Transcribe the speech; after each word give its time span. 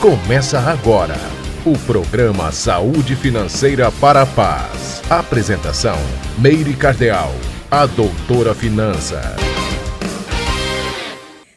Começa 0.00 0.60
agora 0.60 1.16
o 1.64 1.76
programa 1.86 2.52
Saúde 2.52 3.16
Financeira 3.16 3.90
para 3.90 4.22
a 4.22 4.26
Paz. 4.26 5.00
Apresentação: 5.10 5.96
Meire 6.38 6.76
Cardeal, 6.76 7.30
a 7.70 7.86
doutora 7.86 8.54
Finança. 8.54 9.22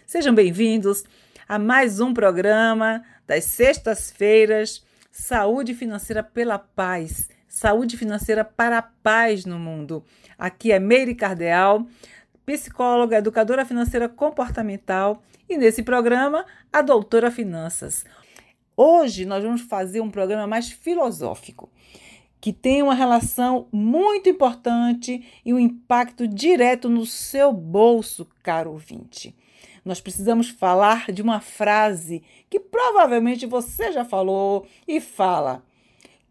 Sejam 0.05 0.33
bem-vindos 0.33 1.03
a 1.47 1.59
mais 1.59 1.99
um 1.99 2.13
programa 2.13 3.03
das 3.27 3.43
sextas-feiras 3.43 4.83
Saúde 5.11 5.73
Financeira 5.75 6.23
pela 6.23 6.57
Paz. 6.57 7.29
Saúde 7.45 7.97
financeira 7.97 8.45
para 8.45 8.77
a 8.77 8.81
paz 8.81 9.43
no 9.43 9.59
mundo. 9.59 10.05
Aqui 10.37 10.71
é 10.71 10.79
Meire 10.79 11.13
Cardeal, 11.13 11.85
psicóloga, 12.45 13.17
educadora 13.17 13.65
financeira 13.65 14.07
comportamental 14.07 15.21
e 15.49 15.57
nesse 15.57 15.81
programa 15.81 16.45
a 16.71 16.81
doutora 16.81 17.31
Finanças. 17.31 18.05
Hoje 18.81 19.25
nós 19.25 19.43
vamos 19.43 19.59
fazer 19.59 19.99
um 19.99 20.09
programa 20.09 20.47
mais 20.47 20.71
filosófico, 20.71 21.69
que 22.39 22.53
tem 22.53 22.81
uma 22.81 22.93
relação 22.93 23.67
muito 23.73 24.29
importante 24.29 25.21
e 25.43 25.53
um 25.53 25.59
impacto 25.59 26.25
direto 26.25 26.87
no 26.87 27.05
seu 27.05 27.51
bolso, 27.51 28.25
caro 28.41 28.71
ouvinte. 28.71 29.35
Nós 29.83 29.99
precisamos 29.99 30.47
falar 30.47 31.11
de 31.11 31.21
uma 31.21 31.41
frase 31.41 32.23
que 32.49 32.57
provavelmente 32.57 33.45
você 33.45 33.91
já 33.91 34.05
falou 34.05 34.65
e 34.87 35.01
fala. 35.01 35.61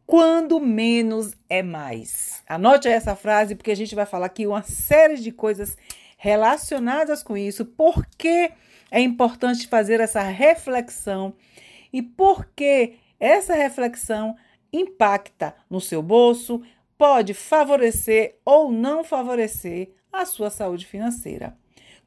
Quando 0.07 0.59
menos 0.59 1.35
é 1.51 1.63
mais. 1.63 2.43
Anote 2.49 2.89
essa 2.89 3.15
frase 3.15 3.57
porque 3.57 3.73
a 3.73 3.77
gente 3.77 3.95
vai 3.95 4.07
falar 4.07 4.25
aqui 4.25 4.47
uma 4.47 4.63
série 4.63 5.19
de 5.19 5.31
coisas 5.31 5.77
relacionadas 6.17 7.23
com 7.23 7.37
isso. 7.37 7.67
Por 7.67 8.07
que 8.17 8.51
é 8.91 9.03
importante 9.03 9.69
fazer 9.69 10.01
essa 10.01 10.23
reflexão 10.23 11.35
e 11.93 12.03
por 12.03 12.47
que 12.55 12.95
essa 13.19 13.55
reflexão 13.55 14.37
impacta 14.73 15.55
no 15.69 15.81
seu 15.81 16.03
bolso, 16.03 16.63
pode 16.97 17.33
favorecer 17.35 18.37
ou 18.45 18.71
não 18.71 19.05
favorecer 19.05 19.91
a 20.13 20.25
sua 20.25 20.51
saúde 20.51 20.87
financeira. 20.87 21.57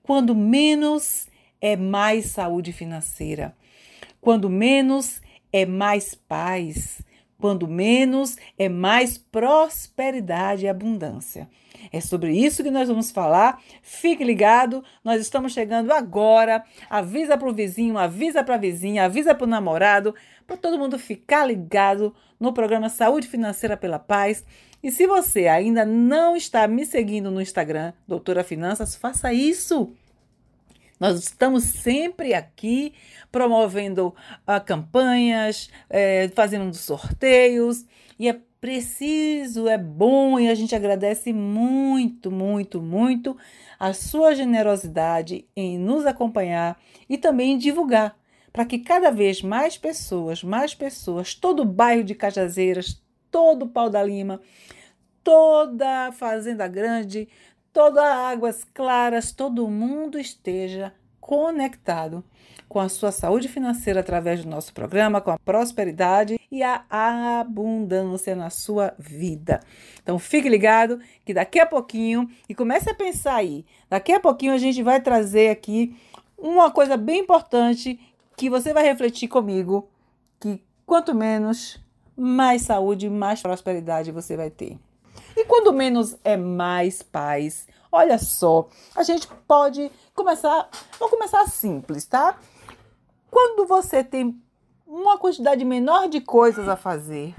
Quando 0.04 0.36
menos 0.36 1.28
é 1.60 1.76
mais 1.76 2.26
saúde 2.26 2.74
financeira. 2.74 3.56
Quando 4.20 4.50
menos 4.50 5.22
é 5.54 5.66
mais 5.66 6.16
paz. 6.16 7.02
Quando 7.42 7.68
menos 7.68 8.38
é 8.58 8.70
mais 8.70 9.18
prosperidade 9.18 10.66
e 10.66 10.70
abundância. 10.70 11.50
É 11.92 12.00
sobre 12.00 12.32
isso 12.32 12.64
que 12.64 12.70
nós 12.70 12.88
vamos 12.88 13.10
falar. 13.10 13.60
Fique 13.82 14.24
ligado, 14.24 14.84
nós 15.04 15.20
estamos 15.20 15.52
chegando 15.52 15.92
agora. 15.92 16.64
Avisa 16.88 17.36
para 17.36 17.50
o 17.50 17.54
vizinho, 17.54 17.98
avisa 17.98 18.44
para 18.44 18.56
a 18.56 18.60
vizinha, 18.60 19.06
avisa 19.06 19.34
para 19.34 19.46
o 19.46 19.50
namorado, 19.50 20.14
para 20.46 20.56
todo 20.56 20.78
mundo 20.78 21.00
ficar 21.00 21.46
ligado 21.46 22.14
no 22.40 22.54
programa 22.54 22.90
Saúde 22.90 23.28
Financeira 23.28 23.76
pela 23.76 23.98
Paz. 23.98 24.46
E 24.84 24.92
se 24.92 25.08
você 25.08 25.48
ainda 25.48 25.84
não 25.84 26.36
está 26.36 26.68
me 26.68 26.86
seguindo 26.86 27.32
no 27.32 27.42
Instagram, 27.42 27.94
Doutora 28.08 28.44
Finanças, 28.44 28.96
faça 28.96 29.34
isso. 29.34 29.94
Nós 31.02 31.18
estamos 31.18 31.64
sempre 31.64 32.32
aqui 32.36 32.94
promovendo 33.32 34.10
uh, 34.10 34.64
campanhas, 34.64 35.68
eh, 35.90 36.30
fazendo 36.36 36.72
sorteios, 36.76 37.88
e 38.20 38.30
é 38.30 38.40
preciso, 38.60 39.68
é 39.68 39.80
bom 39.80 40.40
e 40.40 40.48
a 40.48 40.54
gente 40.54 40.76
agradece 40.76 41.34
muito, 41.34 42.30
muito, 42.30 42.80
muito 42.80 43.36
a 43.80 43.94
sua 43.94 44.36
generosidade 44.36 45.44
em 45.56 45.76
nos 45.76 46.06
acompanhar 46.06 46.80
e 47.10 47.18
também 47.18 47.54
em 47.54 47.58
divulgar, 47.58 48.16
para 48.54 48.64
que 48.64 48.78
cada 48.78 49.10
vez 49.10 49.42
mais 49.42 49.80
pessoas, 49.80 50.44
mais 50.44 50.76
pessoas, 50.76 51.34
todo 51.34 51.64
o 51.64 51.66
bairro 51.66 52.04
de 52.04 52.14
Cajazeiras, 52.14 53.02
todo 53.32 53.64
o 53.64 53.70
Pau 53.70 53.90
da 53.90 54.04
Lima, 54.04 54.40
toda 55.24 56.08
a 56.08 56.12
Fazenda 56.12 56.68
Grande, 56.68 57.28
toda 57.74 58.04
Águas 58.30 58.64
Claras, 58.74 59.32
todo 59.32 59.68
mundo 59.68 60.20
esteja 60.20 60.94
conectado 61.20 62.24
com 62.68 62.80
a 62.80 62.90
sua 62.90 63.12
saúde 63.12 63.48
financeira 63.48 64.00
através 64.00 64.44
do 64.44 64.50
nosso 64.50 64.74
programa, 64.74 65.20
com 65.20 65.32
a 65.32 65.40
prosperidade 65.40 66.40
e 66.50 66.64
a 66.64 66.86
abundância 67.40 68.36
na 68.36 68.50
sua 68.50 68.94
vida. 68.98 69.60
Então 70.02 70.18
fique 70.18 70.48
ligado 70.48 71.00
que 71.26 71.34
daqui 71.34 71.60
a 71.60 71.66
pouquinho, 71.66 72.30
e 72.48 72.56
comece 72.56 72.90
a 72.90 72.96
pensar 72.96 73.36
aí, 73.36 73.66
daqui 73.90 74.14
a 74.14 74.20
pouquinho 74.20 74.54
a 74.54 74.58
gente 74.58 74.82
vai 74.82 75.02
trazer 75.02 75.50
aqui 75.50 75.96
uma 76.38 76.72
coisa 76.72 76.96
bem 76.96 77.20
importante 77.20 78.00
que 78.38 78.50
você 78.50 78.74
vai 78.74 78.84
refletir 78.84 79.28
comigo, 79.28 79.90
que 80.40 80.64
quanto 80.86 81.14
menos, 81.14 81.80
mais 82.18 82.64
saúde, 82.64 83.10
mais 83.10 83.42
prosperidade 83.42 84.12
você 84.12 84.36
vai 84.36 84.50
ter. 84.50 84.78
E 85.36 85.46
quando 85.46 85.74
menos 85.74 86.18
é 86.24 86.36
mais 86.36 87.02
paz. 87.02 87.68
Olha 87.92 88.18
só, 88.18 88.68
a 88.96 89.04
gente 89.04 89.28
pode 89.48 89.92
começar, 90.14 90.70
vamos 90.98 91.14
começar 91.14 91.46
simples, 91.48 92.06
tá? 92.06 92.38
Quando 93.30 93.66
você 93.66 94.04
tem 94.04 94.42
uma 94.88 95.18
quantidade 95.18 95.64
menor 95.66 96.08
de 96.08 96.22
coisas 96.22 96.68
a 96.68 96.76
fazer, 96.76 97.36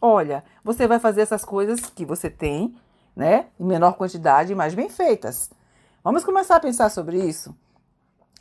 olha, 0.00 0.44
você 0.64 0.86
vai 0.86 0.98
fazer 0.98 1.20
essas 1.20 1.44
coisas 1.44 1.80
que 1.80 2.04
você 2.04 2.28
tem, 2.28 2.74
né? 3.14 3.46
Em 3.58 3.64
menor 3.64 3.94
quantidade, 3.94 4.54
mas 4.54 4.74
bem 4.74 4.88
feitas. 4.88 5.50
Vamos 6.02 6.24
começar 6.24 6.56
a 6.56 6.60
pensar 6.60 6.90
sobre 6.90 7.18
isso? 7.18 7.54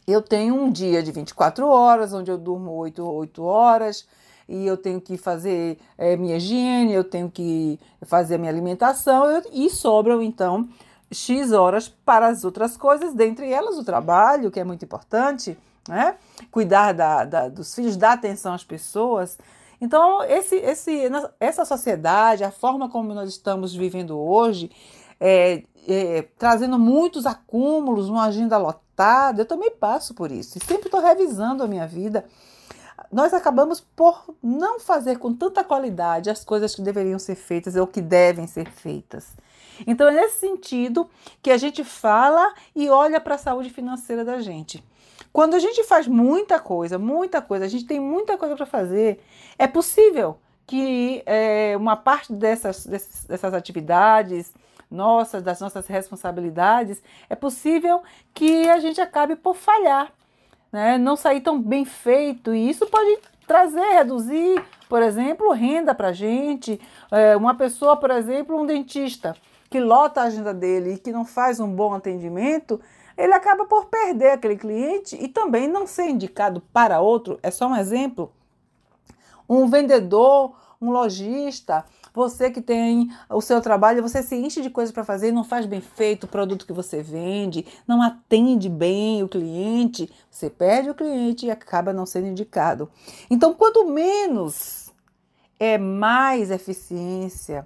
Eu 0.08 0.22
tenho 0.22 0.56
um 0.56 0.72
dia 0.72 1.04
de 1.04 1.12
24 1.12 1.68
horas, 1.68 2.12
onde 2.12 2.32
eu 2.32 2.38
durmo 2.38 2.72
8, 2.72 3.04
8 3.04 3.44
horas, 3.44 4.08
e 4.48 4.66
eu 4.66 4.78
tenho 4.78 5.00
que 5.00 5.18
fazer 5.18 5.78
é, 5.98 6.16
minha 6.16 6.38
higiene, 6.38 6.94
eu 6.94 7.04
tenho 7.04 7.30
que 7.30 7.80
fazer 8.04 8.38
minha 8.38 8.52
alimentação, 8.52 9.42
e 9.52 9.70
sobram, 9.70 10.22
então, 10.22 10.68
X 11.12 11.52
horas 11.52 11.88
para 11.88 12.28
as 12.28 12.44
outras 12.44 12.78
coisas, 12.78 13.14
dentre 13.14 13.52
elas 13.52 13.78
o 13.78 13.84
trabalho, 13.84 14.52
que 14.52 14.60
é 14.60 14.64
muito 14.64 14.86
importante, 14.86 15.58
né? 15.88 16.16
cuidar 16.52 16.94
da, 16.94 17.26
da, 17.26 17.50
dos 17.50 17.74
filhos, 17.76 17.98
dar 17.98 18.14
atenção 18.14 18.54
às 18.54 18.64
pessoas. 18.64 19.38
Então, 19.80 20.24
esse, 20.24 20.56
esse, 20.56 21.10
essa 21.40 21.66
sociedade, 21.66 22.44
a 22.44 22.52
forma 22.52 22.90
como 22.90 23.14
nós 23.14 23.30
estamos 23.30 23.74
vivendo 23.76 24.18
hoje, 24.18 24.72
é, 25.20 25.64
é, 25.88 26.22
trazendo 26.38 26.78
muitos 26.78 27.26
acúmulos, 27.26 28.08
uma 28.08 28.26
agenda 28.26 28.58
lotada, 28.58 29.42
eu 29.42 29.46
também 29.46 29.72
passo 29.72 30.14
por 30.14 30.32
isso. 30.32 30.58
E 30.58 30.66
sempre 30.66 30.86
estou 30.86 31.02
revisando 31.02 31.64
a 31.64 31.68
minha 31.68 31.88
vida. 31.88 32.26
Nós 33.12 33.34
acabamos 33.34 33.82
por 33.82 34.34
não 34.42 34.80
fazer 34.80 35.18
com 35.18 35.34
tanta 35.34 35.64
qualidade 35.64 36.30
as 36.30 36.46
coisas 36.46 36.74
que 36.74 36.82
deveriam 36.82 37.20
ser 37.20 37.36
feitas 37.36 37.76
ou 37.76 37.86
que 37.86 38.02
devem 38.02 38.48
ser 38.48 38.70
feitas. 38.70 39.36
Então, 39.86 40.08
é 40.08 40.14
nesse 40.14 40.40
sentido 40.40 41.10
que 41.42 41.52
a 41.52 41.58
gente 41.58 41.84
fala 41.84 42.54
e 42.76 42.90
olha 42.90 43.20
para 43.20 43.36
a 43.36 43.38
saúde 43.38 43.70
financeira 43.70 44.24
da 44.24 44.40
gente. 44.40 44.84
Quando 45.34 45.56
a 45.56 45.60
gente 45.60 45.84
faz 45.84 46.08
muita 46.08 46.60
coisa, 46.60 46.98
muita 46.98 47.42
coisa, 47.42 47.66
a 47.66 47.68
gente 47.68 47.86
tem 47.86 48.00
muita 48.00 48.38
coisa 48.38 48.56
para 48.56 48.66
fazer, 48.66 49.24
é 49.58 49.68
possível 49.68 50.38
que 50.68 51.24
é, 51.26 51.76
uma 51.78 51.98
parte 51.98 52.32
dessas, 52.34 52.86
dessas, 52.86 53.26
dessas 53.26 53.54
atividades 53.54 54.54
nossas, 54.90 55.42
das 55.42 55.60
nossas 55.60 55.88
responsabilidades, 55.88 57.02
é 57.30 57.36
possível 57.36 58.04
que 58.34 58.70
a 58.70 58.80
gente 58.80 59.00
acabe 59.00 59.38
por 59.38 59.56
falhar, 59.56 60.12
né? 60.72 60.98
não 60.98 61.16
sair 61.16 61.42
tão 61.42 61.62
bem 61.62 61.86
feito, 61.86 62.54
e 62.54 62.70
isso 62.70 62.88
pode 62.88 63.20
trazer, 63.46 63.82
reduzir, 63.94 64.64
por 64.88 65.02
exemplo, 65.02 65.52
renda 65.52 65.94
para 65.94 66.10
a 66.10 66.14
gente. 66.14 66.80
É, 67.12 67.36
uma 67.36 67.56
pessoa, 67.56 67.98
por 67.98 68.12
exemplo, 68.12 68.60
um 68.60 68.66
dentista, 68.66 69.36
que 69.70 69.80
lota 69.80 70.22
a 70.22 70.26
agenda 70.26 70.54
dele 70.54 70.94
e 70.94 70.98
que 70.98 71.12
não 71.12 71.26
faz 71.26 71.60
um 71.60 71.68
bom 71.68 71.94
atendimento, 71.94 72.80
ele 73.18 73.34
acaba 73.34 73.66
por 73.66 73.86
perder 73.86 74.32
aquele 74.32 74.58
cliente 74.58 75.16
e 75.16 75.28
também 75.28 75.68
não 75.68 75.86
ser 75.86 76.10
indicado 76.10 76.62
para 76.74 77.02
outro. 77.02 77.40
É 77.44 77.52
só 77.52 77.68
um 77.68 77.76
exemplo. 77.76 78.32
Um 79.48 79.68
vendedor, 79.68 80.56
um 80.82 80.92
lojista, 80.92 81.86
você 82.14 82.52
que 82.52 82.62
tem 82.62 83.10
o 83.30 83.42
seu 83.42 83.62
trabalho, 83.62 84.02
você 84.02 84.22
se 84.22 84.36
enche 84.36 84.62
de 84.62 84.70
coisas 84.70 84.94
para 84.94 85.04
fazer, 85.04 85.32
não 85.32 85.44
faz 85.44 85.66
bem 85.66 85.82
feito 85.82 86.26
o 86.26 86.28
produto 86.28 86.66
que 86.66 86.74
você 86.74 87.02
vende, 87.02 87.66
não 87.88 88.02
atende 88.02 88.68
bem 88.70 89.24
o 89.24 89.30
cliente, 89.30 90.12
você 90.30 90.50
perde 90.50 90.90
o 90.90 90.96
cliente 90.96 91.46
e 91.46 91.52
acaba 91.52 91.94
não 91.94 92.06
sendo 92.06 92.28
indicado. 92.28 92.90
Então, 93.30 93.54
quanto 93.54 93.86
menos 93.88 94.92
é 95.60 95.78
mais 95.78 96.52
eficiência, 96.52 97.66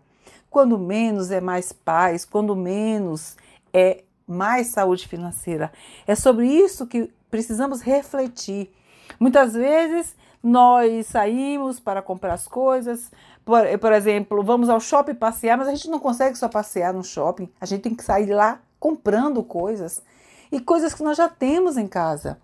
quando 0.49 0.77
menos 0.77 1.31
é 1.31 1.41
mais 1.41 1.73
paz, 1.73 2.23
quando 2.23 2.55
menos 2.55 3.35
é 3.73 4.03
mais 4.27 4.67
saúde 4.67 5.07
financeira. 5.07 5.71
É 6.05 6.15
sobre 6.15 6.47
isso 6.47 6.87
que 6.87 7.11
precisamos 7.29 7.81
refletir. 7.81 8.71
Muitas 9.19 9.53
vezes 9.53 10.15
nós 10.45 11.07
saímos 11.07 11.79
para 11.79 12.03
comprar 12.03 12.35
as 12.35 12.47
coisas, 12.47 13.11
por, 13.43 13.63
por, 13.79 13.91
exemplo, 13.91 14.43
vamos 14.43 14.69
ao 14.69 14.79
shopping 14.79 15.15
passear, 15.15 15.57
mas 15.57 15.67
a 15.67 15.73
gente 15.73 15.89
não 15.89 15.97
consegue 15.97 16.37
só 16.37 16.47
passear 16.47 16.93
no 16.93 17.03
shopping, 17.03 17.49
a 17.59 17.65
gente 17.65 17.81
tem 17.81 17.95
que 17.95 18.03
sair 18.03 18.31
lá 18.31 18.59
comprando 18.79 19.41
coisas 19.41 20.03
e 20.51 20.59
coisas 20.59 20.93
que 20.93 21.01
nós 21.01 21.17
já 21.17 21.27
temos 21.27 21.77
em 21.77 21.87
casa. 21.87 22.37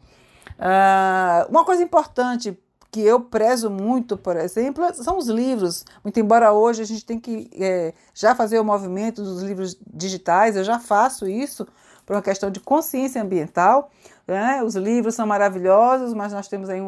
Uh, 0.58 1.52
uma 1.52 1.64
coisa 1.64 1.84
importante 1.84 2.58
que 2.90 3.02
eu 3.02 3.20
prezo 3.22 3.70
muito, 3.70 4.18
por 4.18 4.36
exemplo, 4.36 4.84
são 4.96 5.20
os 5.20 5.28
livros. 5.28 5.86
Muito 6.04 6.20
embora 6.20 6.52
hoje 6.52 6.82
a 6.82 6.86
gente 6.86 7.06
tem 7.06 7.20
que 7.20 7.52
é, 7.54 7.94
já 8.16 8.34
fazer 8.34 8.60
o 8.60 8.66
movimento 8.66 9.22
dos 9.22 9.44
livros 9.44 9.78
digitais, 9.94 10.56
eu 10.56 10.64
já 10.64 10.80
faço 10.80 11.28
isso 11.28 11.68
por 12.04 12.16
uma 12.16 12.22
questão 12.24 12.50
de 12.50 12.60
consciência 12.60 13.22
ambiental. 13.22 13.92
Né? 14.32 14.64
Os 14.64 14.76
livros 14.76 15.16
são 15.16 15.28
maravilhosos, 15.28 16.14
mas 16.14 16.34
nós 16.34 16.48
temos 16.48 16.70
aí 16.70 16.80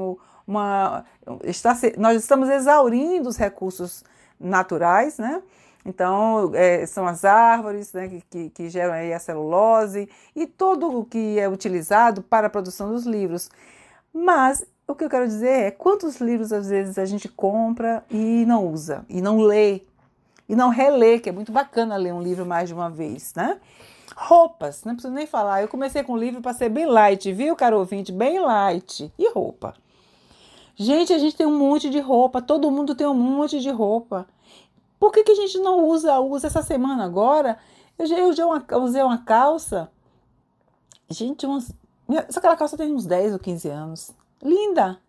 uma. 0.48 1.06
Está, 1.44 1.78
nós 1.98 2.18
estamos 2.18 2.50
exaurindo 2.50 3.28
os 3.28 3.38
recursos 3.38 4.04
naturais, 4.40 5.18
né? 5.18 5.42
Então, 5.86 6.52
é, 6.54 6.86
são 6.86 7.06
as 7.06 7.26
árvores 7.26 7.92
né, 7.92 8.08
que, 8.08 8.22
que, 8.30 8.50
que, 8.50 8.70
geram 8.70 8.94
aí 8.94 9.14
a 9.14 9.20
celulose 9.20 10.08
e 10.34 10.48
todo 10.48 11.00
o 11.00 11.04
que 11.04 11.38
é 11.38 11.50
utilizado 11.50 12.22
para 12.22 12.48
a 12.48 12.50
produção 12.50 12.90
dos 12.90 13.06
livros. 13.06 13.50
Mas 14.14 14.66
o 14.88 14.96
que 14.96 15.04
eu 15.04 15.10
quero 15.10 15.28
dizer 15.28 15.50
é 15.50 15.72
quantos 15.72 16.22
livros 16.22 16.54
às 16.54 16.70
vezes 16.70 16.98
a 16.98 17.06
gente 17.06 17.28
compra 17.28 18.04
e 18.10 18.46
não 18.46 18.66
usa, 18.68 19.06
e 19.10 19.22
não 19.22 19.40
lê, 19.42 19.82
e 20.48 20.56
não 20.56 20.70
relê, 20.70 21.20
que 21.20 21.28
é 21.28 21.32
muito 21.34 21.52
bacana 21.52 21.98
ler 21.98 22.14
um 22.14 22.22
livro 22.22 22.46
mais 22.46 22.70
de 22.70 22.74
uma 22.74 22.90
vez, 22.90 23.34
né? 23.36 23.60
Roupas, 24.16 24.84
não 24.84 24.94
preciso 24.94 25.14
nem 25.14 25.26
falar. 25.26 25.62
Eu 25.62 25.68
comecei 25.68 26.04
com 26.04 26.18
livro 26.18 26.42
para 26.42 26.54
ser 26.54 26.70
bem 26.70 26.86
light, 26.86 27.32
viu, 27.32 27.56
caro 27.56 27.80
ouvinte? 27.80 28.12
Bem 28.12 28.40
light. 28.40 29.12
E 29.18 29.32
roupa? 29.32 29.74
Gente, 30.76 31.14
a 31.14 31.18
gente 31.18 31.36
tem 31.36 31.46
um 31.46 31.58
monte 31.58 31.90
de 31.90 32.00
roupa, 32.00 32.42
todo 32.42 32.72
mundo 32.72 32.96
tem 32.96 33.06
um 33.06 33.14
monte 33.14 33.60
de 33.60 33.70
roupa. 33.70 34.28
Por 35.00 35.12
que, 35.12 35.24
que 35.24 35.32
a 35.32 35.36
gente 35.36 35.58
não 35.60 35.86
usa, 35.86 36.20
usa 36.20 36.48
essa 36.48 36.64
semana 36.64 37.04
agora? 37.04 37.58
Eu 37.98 38.06
já, 38.06 38.32
já 38.32 38.46
uma, 38.46 38.66
usei 38.80 39.04
uma 39.04 39.20
calça. 39.20 39.92
Gente, 41.10 41.46
umas, 41.46 41.74
só 42.30 42.40
aquela 42.40 42.56
calça 42.56 42.78
tem 42.78 42.94
uns 42.94 43.06
10 43.06 43.34
ou 43.34 43.40
15 43.40 43.70
anos. 43.70 44.12
Linda! 44.42 45.00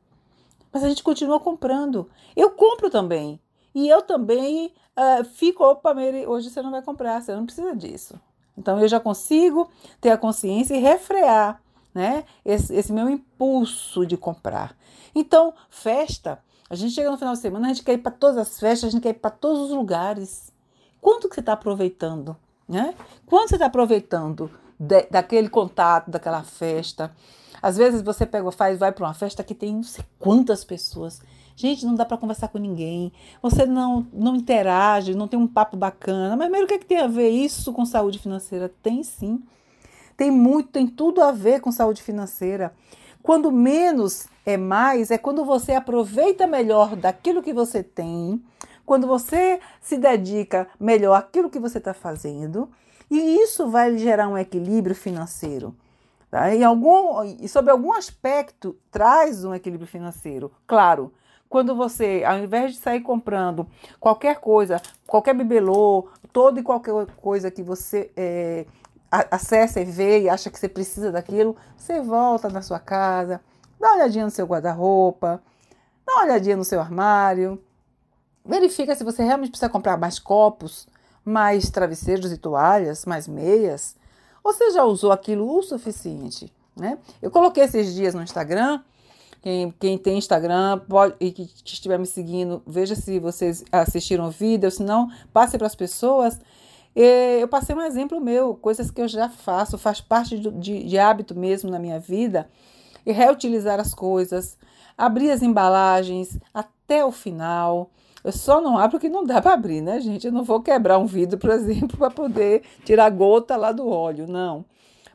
Mas 0.73 0.83
a 0.83 0.89
gente 0.89 1.03
continua 1.03 1.39
comprando. 1.39 2.11
Eu 2.35 2.51
compro 2.51 2.91
também. 2.91 3.41
E 3.75 3.89
eu 3.89 4.03
também 4.03 4.73
uh, 4.97 5.25
fico, 5.25 5.65
opa, 5.65 5.95
Mary, 5.95 6.27
hoje 6.27 6.51
você 6.51 6.61
não 6.61 6.71
vai 6.71 6.83
comprar, 6.83 7.23
você 7.23 7.35
não 7.35 7.47
precisa 7.47 7.75
disso. 7.75 8.21
Então 8.57 8.81
eu 8.81 8.89
já 8.89 9.01
consigo 9.01 9.71
ter 10.01 10.11
a 10.11 10.19
consciência 10.19 10.75
e 10.75 10.81
refrear 10.81 11.61
né? 11.95 12.25
Esse, 12.45 12.75
esse 12.75 12.93
meu 12.93 13.09
impulso 13.09 14.05
de 14.05 14.17
comprar. 14.17 14.77
Então, 15.15 15.55
festa, 15.71 16.41
a 16.69 16.75
gente 16.75 16.93
chega 16.93 17.11
no 17.11 17.17
final 17.17 17.35
de 17.35 17.41
semana, 17.41 17.67
a 17.67 17.73
gente 17.73 17.85
quer 17.85 17.93
ir 17.93 17.99
para 17.99 18.11
todas 18.11 18.37
as 18.37 18.59
festas, 18.59 18.89
a 18.89 18.91
gente 18.91 19.03
quer 19.03 19.11
ir 19.11 19.21
para 19.21 19.31
todos 19.31 19.63
os 19.63 19.71
lugares. 19.71 20.53
Quanto 21.01 21.29
que 21.29 21.35
você 21.37 21.41
está 21.41 21.53
aproveitando? 21.53 22.37
Né? 22.69 22.95
Quanto 23.27 23.51
você 23.51 23.55
está 23.55 23.67
aproveitando 23.67 24.51
de, 24.79 25.03
daquele 25.09 25.49
contato, 25.49 26.11
daquela 26.11 26.43
festa? 26.43 27.15
Às 27.63 27.77
vezes 27.77 28.03
você 28.03 28.27
pega, 28.27 28.51
faz, 28.51 28.79
vai 28.79 28.91
para 28.91 29.07
uma 29.07 29.15
festa 29.15 29.45
que 29.45 29.55
tem 29.55 29.77
não 29.77 29.83
sei 29.85 30.05
quantas 30.19 30.65
pessoas. 30.65 31.23
Gente, 31.57 31.87
não 31.87 31.95
dá 31.95 32.05
para 32.05 32.17
conversar 32.17 32.49
com 32.49 32.59
ninguém. 32.59 33.13
Você 33.41 33.65
não, 33.65 34.07
não 34.13 34.35
interage, 34.35 35.15
não 35.15 35.29
tem 35.29 35.39
um 35.39 35.47
papo 35.47 35.77
bacana. 35.77 36.37
Mas 36.37 36.47
primeiro, 36.47 36.67
o 36.67 36.69
que, 36.69 36.75
é 36.75 36.79
que 36.79 36.87
tem 36.87 36.99
a 36.99 37.07
ver 37.07 37.29
isso 37.29 37.73
com 37.73 37.87
saúde 37.87 38.19
financeira? 38.19 38.73
Tem 38.83 39.03
sim. 39.03 39.43
Tem 40.17 40.31
muito, 40.31 40.71
tem 40.71 40.87
tudo 40.87 41.23
a 41.23 41.31
ver 41.31 41.61
com 41.61 41.71
saúde 41.71 42.03
financeira. 42.03 42.75
Quando 43.23 43.51
menos 43.51 44.27
é 44.45 44.57
mais, 44.57 45.11
é 45.11 45.19
quando 45.19 45.45
você 45.45 45.73
aproveita 45.73 46.47
melhor 46.47 46.95
daquilo 46.95 47.43
que 47.43 47.53
você 47.53 47.83
tem, 47.83 48.43
quando 48.85 49.07
você 49.07 49.61
se 49.81 49.97
dedica 49.97 50.69
melhor 50.79 51.15
àquilo 51.15 51.49
que 51.49 51.59
você 51.59 51.79
está 51.79 51.95
fazendo, 51.95 52.69
e 53.11 53.17
isso 53.37 53.69
vai 53.71 53.97
gerar 53.97 54.29
um 54.29 54.37
equilíbrio 54.37 54.95
financeiro. 54.95 55.75
Tá? 56.31 56.55
Em 56.55 56.65
algum, 56.65 57.23
e 57.25 57.49
sobre 57.49 57.71
algum 57.71 57.93
aspecto, 57.93 58.77
traz 58.91 59.45
um 59.45 59.55
equilíbrio 59.55 59.87
financeiro. 59.89 60.51
Claro, 60.67 61.13
quando 61.55 61.73
você, 61.77 62.25
ao 62.27 62.37
invés 62.41 62.73
de 62.73 62.79
sair 62.81 63.01
comprando 63.01 63.65
qualquer 64.01 64.41
coisa, 64.41 64.83
qualquer 65.07 65.37
bibelô, 65.37 66.09
toda 66.33 66.59
e 66.59 66.65
qualquer 66.65 67.07
coisa 67.15 67.49
que 67.49 67.63
você 67.63 68.11
é, 68.17 68.67
acessa 69.09 69.81
e 69.81 69.85
vê 69.85 70.23
e 70.23 70.29
acha 70.29 70.51
que 70.51 70.59
você 70.59 70.69
precisa 70.69 71.13
daquilo, 71.13 71.57
você 71.77 72.01
volta 72.01 72.49
na 72.49 72.61
sua 72.61 72.81
casa, 72.81 73.41
dá 73.79 73.87
uma 73.87 73.97
olhadinha 73.99 74.25
no 74.25 74.33
seu 74.33 74.45
guarda-roupa, 74.47 75.41
dá 76.05 76.15
uma 76.15 76.25
olhadinha 76.25 76.57
no 76.57 76.65
seu 76.65 76.81
armário, 76.81 77.63
verifica 78.45 78.93
se 78.97 79.05
você 79.05 79.23
realmente 79.23 79.51
precisa 79.51 79.71
comprar 79.71 79.97
mais 79.97 80.19
copos, 80.19 80.89
mais 81.25 81.71
travesseiros 81.71 82.33
e 82.33 82.37
toalhas, 82.37 83.05
mais 83.05 83.29
meias, 83.29 83.95
ou 84.43 84.53
você 84.53 84.73
já 84.73 84.83
usou 84.83 85.13
aquilo 85.13 85.57
o 85.57 85.63
suficiente, 85.63 86.53
né? 86.75 86.99
Eu 87.23 87.31
coloquei 87.31 87.63
esses 87.63 87.95
dias 87.95 88.13
no 88.13 88.25
Instagram, 88.25 88.83
quem, 89.45 89.71
quem 89.79 89.97
tem 89.97 90.19
Instagram 90.19 90.81
pode, 90.89 91.15
e 91.21 91.31
que, 91.31 91.49
estiver 91.65 91.99
me 91.99 92.07
seguindo, 92.07 92.63
veja 92.67 92.97
se 92.97 93.21
vocês 93.21 93.63
assistiram 93.71 94.27
o 94.27 94.31
vídeo, 94.31 94.71
se 94.71 94.83
não, 94.83 95.09
passe 95.33 95.57
para 95.57 95.67
as 95.67 95.75
pessoas 95.75 96.41
eu 96.95 97.49
passei 97.49 97.75
um 97.75 97.83
exemplo 97.83 98.21
meu, 98.21 98.55
coisas 98.55 98.91
que 98.91 99.01
eu 99.01 99.09
já 99.09 99.29
faço, 99.29 99.77
faz 99.77 100.01
parte 100.01 100.39
de, 100.39 100.51
de, 100.53 100.85
de 100.85 100.99
hábito 100.99 101.35
mesmo 101.37 101.69
na 101.69 101.79
minha 101.79 101.99
vida, 101.99 102.49
e 103.05 103.11
reutilizar 103.13 103.81
as 103.81 103.93
coisas, 103.93 104.57
abrir 104.97 105.31
as 105.31 105.43
embalagens 105.43 106.39
até 106.53 107.05
o 107.05 107.11
final. 107.11 107.91
Eu 108.23 108.33
só 108.33 108.61
não 108.61 108.79
abro 108.79 109.01
que 109.01 109.09
não 109.09 109.25
dá 109.25 109.43
para 109.43 109.55
abrir, 109.55 109.83
né, 109.83 110.01
gente? 110.01 110.27
Eu 110.29 110.33
não 110.33 110.45
vou 110.45 110.63
quebrar 110.63 110.99
um 110.99 111.05
vidro, 111.05 111.37
por 111.37 111.51
exemplo, 111.53 111.99
para 111.99 112.11
poder 112.11 112.63
tirar 112.85 113.11
gota 113.11 113.57
lá 113.57 113.73
do 113.73 113.89
óleo, 113.89 114.27
não. 114.27 114.65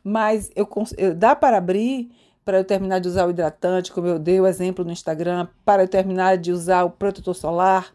Mas 0.04 0.52
eu, 0.56 0.68
eu 0.98 1.16
dá 1.16 1.36
para 1.36 1.58
abrir 1.58 2.12
para 2.50 2.58
eu 2.58 2.66
terminar 2.66 3.00
de 3.00 3.08
usar 3.08 3.28
o 3.28 3.30
hidratante, 3.30 3.92
como 3.92 4.08
eu 4.08 4.18
dei 4.18 4.42
o 4.42 4.48
exemplo 4.48 4.84
no 4.84 4.92
Instagram, 4.92 5.48
para 5.64 5.84
eu 5.84 5.88
terminar 5.88 6.36
de 6.36 6.52
usar 6.52 6.84
o 6.84 6.90
protetor 6.90 7.36
solar. 7.36 7.94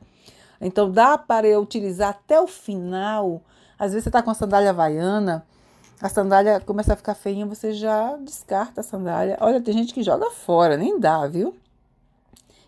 Então 0.61 0.89
dá 0.89 1.19
para 1.19 1.49
eu 1.49 1.61
utilizar 1.61 2.11
até 2.11 2.41
o 2.41 2.47
final 2.47 3.43
às 3.79 3.93
vezes 3.93 4.05
você 4.05 4.09
está 4.09 4.23
com 4.23 4.31
a 4.31 4.35
sandália 4.35 4.71
havaiana, 4.71 5.45
a 6.01 6.09
sandália 6.09 6.61
começa 6.61 6.93
a 6.93 6.97
ficar 6.97 7.15
feinha, 7.15 7.45
você 7.47 7.73
já 7.73 8.17
descarta 8.17 8.81
a 8.81 8.85
sandália. 8.85 9.37
Olha, 9.41 9.61
tem 9.61 9.75
gente 9.75 9.93
que 9.93 10.03
joga 10.03 10.31
fora, 10.31 10.77
nem 10.77 10.99
dá, 10.99 11.27
viu? 11.27 11.57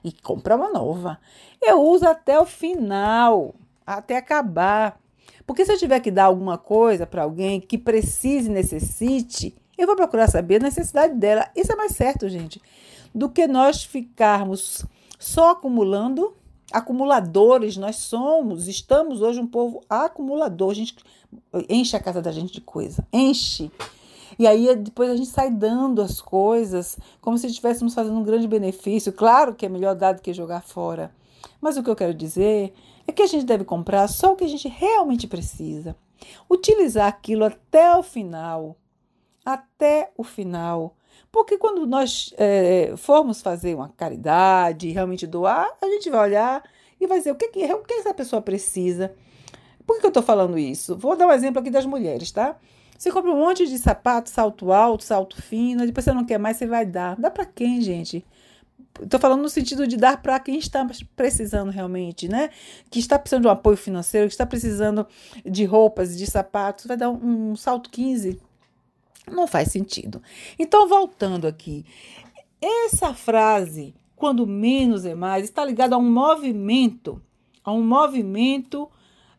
E 0.03 0.13
compra 0.13 0.57
uma 0.57 0.71
nova. 0.71 1.19
Eu 1.63 1.81
uso 1.83 2.07
até 2.07 2.39
o 2.41 2.45
final, 2.45 3.55
até 3.87 4.17
acabar. 4.17 4.99
Porque 5.47 5.65
se 5.65 5.73
eu 5.73 5.79
tiver 5.79 6.01
que 6.01 6.11
dar 6.11 6.25
alguma 6.25 6.59
coisa 6.59 7.07
para 7.07 7.23
alguém 7.23 7.61
que 7.61 7.79
precise, 7.79 8.51
necessite, 8.51 9.57
eu 9.77 9.87
vou 9.87 9.97
procurar 9.97 10.29
saber 10.29 10.57
a 10.57 10.65
necessidade 10.65 11.15
dela. 11.15 11.49
Isso 11.55 11.73
é 11.73 11.77
mais 11.77 11.93
certo, 11.93 12.29
gente, 12.29 12.61
do 13.15 13.29
que 13.29 13.47
nós 13.47 13.85
ficarmos 13.85 14.85
só 15.19 15.51
acumulando 15.51 16.35
acumuladores, 16.73 17.77
nós 17.77 17.97
somos, 17.97 18.69
estamos 18.69 19.23
hoje 19.23 19.41
um 19.41 19.47
povo 19.47 19.83
acumulador. 19.89 20.71
A 20.71 20.75
gente 20.75 20.97
enche 21.69 21.97
a 21.97 22.01
casa 22.01 22.21
da 22.21 22.33
gente 22.33 22.53
de 22.53 22.61
coisa, 22.61 23.07
enche. 23.13 23.71
E 24.39 24.47
aí 24.47 24.75
depois 24.77 25.11
a 25.11 25.17
gente 25.17 25.31
sai 25.31 25.51
dando 25.51 26.03
as 26.03 26.21
coisas 26.21 26.99
como 27.21 27.39
se 27.39 27.47
estivéssemos 27.47 27.95
fazendo 27.95 28.19
um 28.19 28.23
grande 28.25 28.49
benefício. 28.49 29.13
Claro 29.13 29.55
que 29.55 29.65
é 29.65 29.69
melhor 29.69 29.95
dar 29.95 30.13
do 30.13 30.23
que 30.23 30.35
jogar 30.35 30.63
fora. 30.63 31.11
Mas 31.61 31.77
o 31.77 31.83
que 31.83 31.89
eu 31.89 31.97
quero 31.97 32.13
dizer 32.13 32.75
é 33.07 33.13
que 33.13 33.23
a 33.23 33.27
gente 33.27 33.47
deve 33.47 33.65
comprar 33.65 34.09
só 34.09 34.33
o 34.33 34.37
que 34.37 34.45
a 34.45 34.49
gente 34.49 34.69
realmente 34.69 35.27
precisa. 35.27 35.97
Utilizar 36.51 37.07
aquilo 37.07 37.45
até 37.45 37.97
o 37.97 38.03
final. 38.03 38.77
Até 39.47 40.11
o 40.17 40.25
final. 40.25 40.97
Porque 41.31 41.57
quando 41.57 41.87
nós 41.87 42.35
é, 42.37 42.93
formos 42.97 43.41
fazer 43.41 43.75
uma 43.75 43.91
caridade, 43.91 44.91
realmente 44.91 45.27
doar, 45.27 45.71
a 45.81 45.87
gente 45.87 46.11
vai 46.11 46.21
olhar 46.21 46.63
e 47.01 47.07
vai 47.07 47.19
dizer 47.19 47.31
o 47.31 47.37
que, 47.37 47.49
que, 47.49 47.65
o 47.73 47.85
que 47.85 47.95
essa 47.95 48.13
pessoa 48.13 48.43
precisa. 48.43 49.15
Por 49.87 50.01
que 50.01 50.07
eu 50.07 50.09
estou 50.09 50.23
falando 50.23 50.59
isso? 50.59 50.97
Vou 50.97 51.17
dar 51.17 51.29
um 51.29 51.33
exemplo 51.33 51.61
aqui 51.61 51.71
das 51.71 51.87
mulheres, 51.87 52.33
tá? 52.33 52.57
Você 52.99 53.13
compra 53.13 53.31
um 53.31 53.39
monte 53.39 53.67
de 53.67 53.79
sapato, 53.79 54.31
salto 54.31 54.73
alto, 54.73 55.05
salto 55.05 55.41
fino, 55.41 55.87
depois 55.87 56.05
você 56.05 56.13
não 56.13 56.25
quer 56.25 56.39
mais, 56.39 56.57
você 56.57 56.67
vai 56.67 56.85
dar. 56.85 57.15
Dá 57.17 57.31
para 57.31 57.45
quem, 57.45 57.81
gente? 57.81 58.25
Estou 59.01 59.21
falando 59.21 59.43
no 59.43 59.49
sentido 59.49 59.87
de 59.87 59.97
dar 59.97 60.23
para 60.23 60.41
quem 60.41 60.59
está 60.59 60.87
precisando 61.15 61.71
realmente, 61.71 62.29
né? 62.29 62.51
Que 62.91 62.99
está 62.99 63.19
precisando 63.19 63.43
de 63.43 63.49
um 63.49 63.51
apoio 63.51 63.77
financeiro, 63.77 64.27
que 64.27 64.33
está 64.33 64.47
precisando 64.47 65.07
de 65.45 65.65
roupas, 65.65 66.17
de 66.17 66.27
sapatos, 66.27 66.87
vai 66.87 66.97
dar 66.97 67.11
um, 67.11 67.51
um 67.51 67.57
salto 67.57 67.91
15. 67.91 68.41
Não 69.31 69.47
faz 69.47 69.69
sentido. 69.73 70.23
Então, 70.59 70.89
voltando 70.89 71.47
aqui, 71.47 71.85
essa 72.61 73.13
frase, 73.13 73.95
quando 74.15 74.47
menos 74.47 75.05
é 75.05 75.15
mais, 75.15 75.45
está 75.45 75.65
ligada 75.65 75.95
a 75.95 75.99
um 75.99 76.11
movimento, 76.11 77.21
a 77.65 77.73
um 77.73 77.83
movimento 77.83 78.89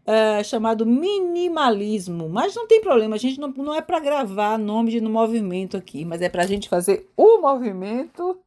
é, 0.06 0.44
chamado 0.44 0.86
minimalismo. 0.86 2.30
Mas 2.30 2.56
não 2.56 2.68
tem 2.68 2.82
problema, 2.82 3.16
a 3.16 3.20
gente 3.20 3.40
não, 3.40 3.50
não 3.50 3.74
é 3.74 3.82
para 3.82 4.00
gravar 4.00 4.58
nome 4.58 4.92
de 4.92 5.02
no 5.02 5.10
movimento 5.10 5.76
aqui, 5.76 6.06
mas 6.06 6.22
é 6.22 6.30
para 6.30 6.44
a 6.44 6.48
gente 6.48 6.70
fazer 6.70 7.10
o 7.16 7.40
movimento, 7.40 8.38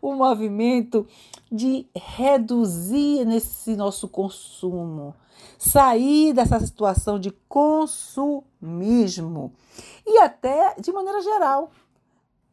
o 0.00 0.12
movimento 0.12 1.06
de 1.50 1.86
reduzir 1.94 3.24
nesse 3.24 3.76
nosso 3.76 4.08
consumo 4.08 5.14
sair 5.58 6.32
dessa 6.32 6.60
situação 6.60 7.18
de 7.18 7.30
consumismo 7.48 8.52
e 10.06 10.18
até 10.18 10.74
de 10.78 10.92
maneira 10.92 11.20
geral. 11.20 11.70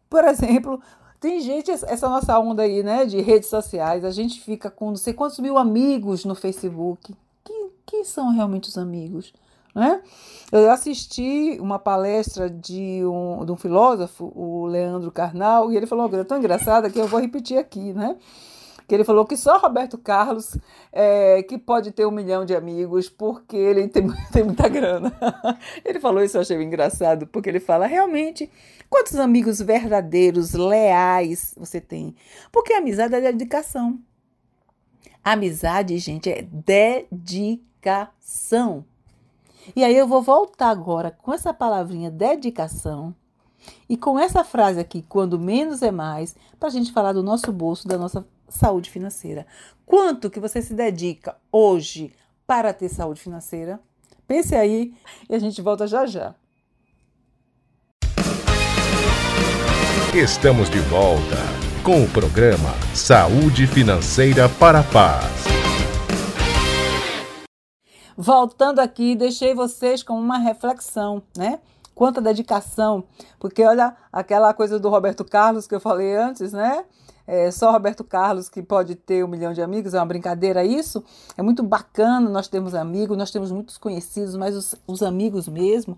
Por 0.10 0.24
exemplo, 0.26 0.82
tem 1.20 1.40
gente, 1.40 1.72
essa 1.72 2.08
nossa 2.08 2.38
onda 2.40 2.64
aí, 2.64 2.84
né, 2.84 3.06
de 3.06 3.20
redes 3.22 3.50
sociais, 3.50 4.06
a 4.06 4.12
gente 4.12 4.40
fica 4.42 4.70
com 4.70 4.90
não 4.90 4.96
sei 4.96 5.14
quantos 5.14 5.40
mil 5.40 5.58
amigos 5.58 6.24
no 6.26 6.36
Facebook. 6.36 7.16
Quem, 7.44 7.70
quem 7.86 8.04
são 8.04 8.32
realmente 8.32 8.70
os 8.70 8.78
amigos? 8.78 9.34
Né? 9.74 10.02
Eu 10.52 10.72
assisti 10.72 11.58
uma 11.60 11.78
palestra 11.78 12.50
de 12.50 13.04
um, 13.06 13.44
de 13.44 13.52
um 13.52 13.58
filósofo, 13.58 14.32
o 14.36 14.66
Leandro 14.68 15.12
Carnal, 15.12 15.72
e 15.72 15.76
ele 15.76 15.86
falou 15.86 16.06
uma 16.06 16.10
coisa 16.10 16.24
tão 16.24 16.38
engraçada 16.38 16.90
que 16.90 17.00
eu 17.00 17.08
vou 17.08 17.20
repetir 17.20 17.58
aqui, 17.58 17.92
né? 17.92 18.16
Que 18.88 18.94
ele 18.94 19.04
falou 19.04 19.26
que 19.26 19.36
só 19.36 19.58
Roberto 19.58 19.98
Carlos 19.98 20.58
é, 20.92 21.42
que 21.44 21.58
pode 21.58 21.92
ter 21.92 22.06
um 22.06 22.12
milhão 22.12 22.46
de 22.46 22.56
amigos 22.56 23.10
porque 23.10 23.58
ele 23.58 23.88
tem, 23.88 24.08
tem 24.32 24.44
muita 24.44 24.70
grana. 24.70 25.12
ele 25.84 26.00
falou 26.00 26.24
isso, 26.24 26.38
eu 26.38 26.42
achei 26.42 26.62
engraçado, 26.62 27.26
porque 27.28 27.50
ele 27.50 27.60
fala 27.60 27.88
realmente 27.88 28.50
quantos 28.90 29.16
amigos 29.16 29.60
verdadeiros, 29.60 30.54
leais 30.54 31.56
você 31.58 31.82
tem? 31.82 32.16
Porque 32.52 32.74
a 32.74 32.78
amizade 32.78 33.16
é 33.16 33.22
dedicação. 33.22 34.00
Amizade, 35.24 35.98
gente, 35.98 36.30
é 36.30 36.44
dedicação. 36.44 37.66
E 39.76 39.84
aí 39.84 39.98
eu 39.98 40.08
vou 40.08 40.22
voltar 40.22 40.70
agora 40.70 41.10
com 41.10 41.34
essa 41.34 41.52
palavrinha 41.52 42.12
dedicação 42.12 43.16
e 43.90 43.98
com 43.98 44.20
essa 44.20 44.44
frase 44.44 44.80
aqui, 44.80 45.04
quando 45.08 45.40
menos 45.40 45.82
é 45.82 45.90
mais, 45.92 46.36
para 46.60 46.70
a 46.70 46.72
gente 46.72 46.92
falar 46.92 47.14
do 47.14 47.24
nosso 47.24 47.52
bolso, 47.52 47.88
da 47.88 47.98
nossa 47.98 48.28
saúde 48.48 48.90
financeira. 48.90 49.46
Quanto 49.86 50.30
que 50.30 50.40
você 50.40 50.62
se 50.62 50.74
dedica 50.74 51.38
hoje 51.52 52.12
para 52.46 52.74
ter 52.74 52.90
saúde 52.90 53.22
financeira? 53.22 53.80
Pense 54.28 54.56
aí 54.56 54.94
e 55.30 55.36
a 55.36 55.40
gente 55.40 55.62
volta 55.62 55.88
já 55.88 56.06
já. 56.06 56.36
Estamos 60.14 60.70
de 60.70 60.80
volta 60.80 61.36
com 61.84 62.04
o 62.04 62.10
programa 62.10 62.72
Saúde 62.96 63.68
Financeira 63.68 64.48
para 64.48 64.80
a 64.80 64.84
Paz. 64.84 65.44
Voltando 68.18 68.80
aqui, 68.80 69.14
deixei 69.14 69.54
vocês 69.54 70.02
com 70.02 70.14
uma 70.14 70.38
reflexão, 70.38 71.22
né? 71.38 71.60
Quanta 71.94 72.22
dedicação, 72.22 73.04
porque 73.38 73.62
olha 73.64 73.96
aquela 74.12 74.54
coisa 74.54 74.80
do 74.80 74.90
Roberto 74.90 75.26
Carlos 75.26 75.68
que 75.68 75.76
eu 75.76 75.82
falei 75.82 76.16
antes, 76.16 76.54
né? 76.54 76.86
É, 77.28 77.50
só 77.52 77.72
Roberto 77.72 78.04
Carlos 78.04 78.50
que 78.50 78.62
pode 78.62 78.96
ter 78.96 79.24
um 79.24 79.28
milhão 79.28 79.54
de 79.54 79.62
amigos, 79.62 79.94
é 79.94 80.00
uma 80.00 80.06
brincadeira 80.06 80.64
isso. 80.64 81.04
É 81.38 81.42
muito 81.42 81.64
bacana, 81.64 82.30
nós 82.30 82.48
temos 82.48 82.76
amigos, 82.76 83.18
nós 83.18 83.32
temos 83.32 83.52
muitos 83.52 83.78
conhecidos, 83.78 84.36
mas 84.36 84.56
os, 84.56 84.76
os 84.88 85.02
amigos 85.02 85.48
mesmo 85.48 85.98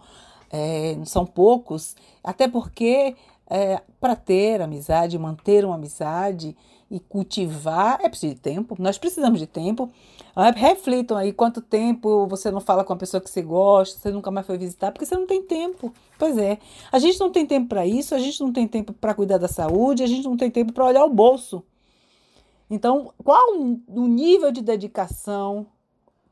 é, 0.52 0.98
são 1.06 1.26
poucos, 1.26 1.96
até 2.24 2.48
porque 2.48 3.16
é, 3.50 3.82
para 4.00 4.16
ter 4.16 4.62
amizade, 4.62 5.18
manter 5.18 5.66
uma 5.66 5.76
amizade 5.76 6.56
e 6.90 7.00
cultivar 7.00 8.00
é 8.02 8.10
preciso 8.10 8.36
de 8.36 8.40
tempo, 8.40 8.76
nós 8.80 8.98
precisamos 8.98 9.40
de 9.40 9.48
tempo. 9.48 9.92
Ah, 10.40 10.52
reflitam 10.52 11.18
aí 11.18 11.34
quanto 11.34 11.64
tempo 11.64 12.28
você 12.28 12.52
não 12.52 12.62
fala 12.62 12.84
com 12.84 12.94
a 12.94 12.96
pessoa 12.96 13.20
que 13.20 13.28
você 13.28 13.42
gosta, 13.42 13.98
você 13.98 14.12
nunca 14.12 14.30
mais 14.30 14.46
foi 14.46 14.56
visitar, 14.56 14.92
porque 14.92 15.04
você 15.04 15.16
não 15.16 15.26
tem 15.26 15.42
tempo. 15.42 15.92
Pois 16.20 16.38
é, 16.38 16.60
a 16.92 17.00
gente 17.00 17.20
não 17.20 17.32
tem 17.32 17.44
tempo 17.44 17.68
para 17.68 17.88
isso, 17.88 18.14
a 18.14 18.20
gente 18.20 18.40
não 18.42 18.54
tem 18.54 18.68
tempo 18.68 18.94
para 18.94 19.16
cuidar 19.16 19.40
da 19.40 19.48
saúde, 19.48 20.04
a 20.04 20.08
gente 20.08 20.26
não 20.26 20.38
tem 20.38 20.52
tempo 20.52 20.72
para 20.74 20.86
olhar 20.86 21.04
o 21.06 21.10
bolso. 21.10 21.64
Então, 22.70 23.12
qual 23.24 23.52
o 23.88 24.08
nível 24.08 24.52
de 24.52 24.62
dedicação 24.62 25.66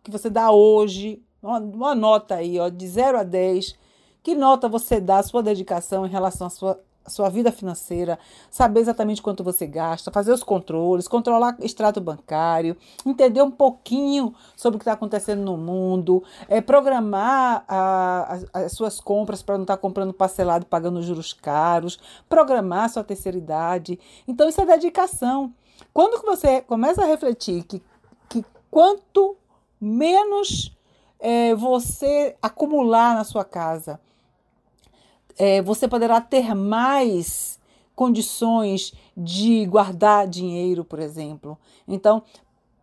que 0.04 0.12
você 0.12 0.30
dá 0.30 0.52
hoje? 0.52 1.20
Uma, 1.42 1.58
uma 1.58 1.96
nota 1.96 2.36
aí, 2.36 2.60
ó, 2.60 2.70
de 2.70 2.88
0 2.88 3.18
a 3.18 3.24
10. 3.24 3.76
Que 4.22 4.36
nota 4.36 4.70
você 4.70 5.02
dá 5.02 5.18
à 5.18 5.24
sua 5.24 5.42
dedicação 5.42 6.06
em 6.06 6.10
relação 6.10 6.46
à 6.46 6.50
sua 6.52 6.80
sua 7.08 7.30
vida 7.30 7.52
financeira, 7.52 8.18
saber 8.50 8.80
exatamente 8.80 9.22
quanto 9.22 9.44
você 9.44 9.68
gasta, 9.68 10.12
fazer 10.12 10.32
os 10.32 10.44
controles, 10.44 11.08
controlar 11.08 11.56
extrato 11.60 12.02
bancário, 12.02 12.76
entender 13.06 13.42
um 13.42 13.52
pouquinho 13.52 14.34
sobre 14.56 14.78
o 14.78 14.80
que 14.80 14.84
está 14.84 14.94
acontecendo 14.94 15.44
no 15.44 15.58
mundo, 15.58 16.24
é, 16.48 16.62
programar 16.62 17.64
a, 17.68 18.34
as, 18.34 18.46
as 18.54 18.72
suas 18.72 19.00
compras 19.00 19.42
para 19.42 19.56
não 19.56 19.64
estar 19.64 19.78
tá 19.78 19.82
comprando 19.82 20.14
parcelado 20.14 20.66
e 20.66 20.70
pagando 20.70 21.02
juros 21.02 21.34
caros, 21.34 22.00
programar 22.28 22.86
a 22.86 22.90
sua 22.90 23.04
terceira 23.04 23.38
idade. 23.38 24.00
Então, 24.28 24.50
isso 24.50 24.62
é 24.62 24.66
dedicação. 24.66 25.54
Quando 25.94 26.22
você 26.26 26.62
começa 26.62 27.04
a 27.04 27.06
refletir 27.06 27.64
que, 27.64 27.82
que 28.30 28.44
quanto 28.72 29.38
menos 29.80 30.76
é, 31.20 31.56
você 31.56 32.36
acumular 32.42 33.16
na 33.16 33.24
sua 33.24 33.44
casa, 33.44 34.00
é, 35.38 35.62
você 35.62 35.88
poderá 35.88 36.22
ter 36.22 36.54
mais 36.54 37.60
condições 37.96 38.94
de 39.15 39.65
guardar 39.65 40.27
dinheiro, 40.27 40.84
por 40.84 41.00
exemplo. 41.00 41.58
Então, 41.88 42.24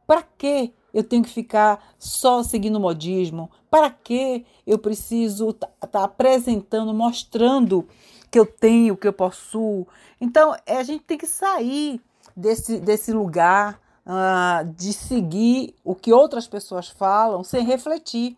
para 0.07 0.23
que 0.23 0.73
eu 0.93 1.03
tenho 1.03 1.23
que 1.23 1.31
ficar 1.31 1.95
só 1.99 2.43
seguindo 2.43 2.77
o 2.77 2.81
modismo? 2.81 3.51
Para 3.71 3.91
que 3.91 4.45
eu 4.67 4.79
preciso 4.79 5.51
estar 5.51 5.67
tá, 5.81 5.87
tá 5.87 6.05
apresentando, 6.05 6.93
mostrando 6.93 7.87
que 8.31 8.39
eu 8.39 8.47
tenho, 8.47 8.97
que 8.97 9.09
eu 9.09 9.13
possuo? 9.13 9.87
Então, 10.21 10.55
é, 10.67 10.77
a 10.77 10.83
gente 10.83 11.05
tem 11.05 11.19
que 11.19 11.27
sair 11.27 12.01
desse, 12.37 12.79
desse 12.79 13.13
lugar 13.13 13.81
uh, 14.07 14.67
de 14.75 14.93
seguir 14.93 15.75
o 15.85 15.95
que 15.95 16.13
outras 16.13 16.47
pessoas 16.47 16.89
falam 16.89 17.43
sem 17.43 17.65
refletir. 17.65 18.37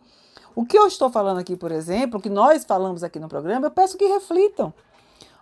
O 0.55 0.65
que 0.65 0.77
eu 0.77 0.87
estou 0.87 1.09
falando 1.09 1.39
aqui, 1.39 1.57
por 1.57 1.71
exemplo, 1.71 2.17
o 2.17 2.21
que 2.21 2.29
nós 2.29 2.63
falamos 2.63 3.03
aqui 3.03 3.19
no 3.19 3.27
programa, 3.27 3.67
eu 3.67 3.71
peço 3.71 3.97
que 3.97 4.05
reflitam. 4.05 4.73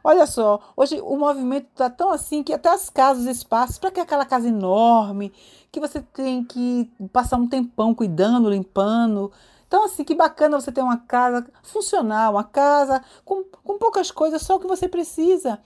Olha 0.04 0.26
só, 0.26 0.60
hoje 0.76 1.00
o 1.02 1.16
movimento 1.16 1.68
está 1.72 1.90
tão 1.90 2.10
assim 2.10 2.44
que 2.44 2.52
até 2.52 2.70
as 2.70 2.90
casas, 2.90 3.26
espaços, 3.26 3.78
para 3.78 3.92
que 3.92 4.00
aquela 4.00 4.26
casa 4.26 4.50
enorme, 4.50 5.32
que 5.72 5.80
você 5.80 6.02
tem 6.02 6.44
que 6.44 6.92
passar 7.14 7.38
um 7.38 7.48
tempão 7.48 7.96
cuidando, 7.96 8.50
limpando. 8.50 9.32
Então, 9.68 9.86
assim, 9.86 10.04
que 10.04 10.14
bacana 10.14 10.60
você 10.60 10.72
ter 10.72 10.82
uma 10.82 10.98
casa 10.98 11.48
funcional, 11.64 12.34
uma 12.34 12.44
casa 12.44 13.02
com, 13.24 13.44
com 13.64 13.78
poucas 13.78 14.12
coisas, 14.12 14.42
só 14.42 14.56
o 14.56 14.60
que 14.60 14.68
você 14.68 14.90
precisa. 14.90 15.60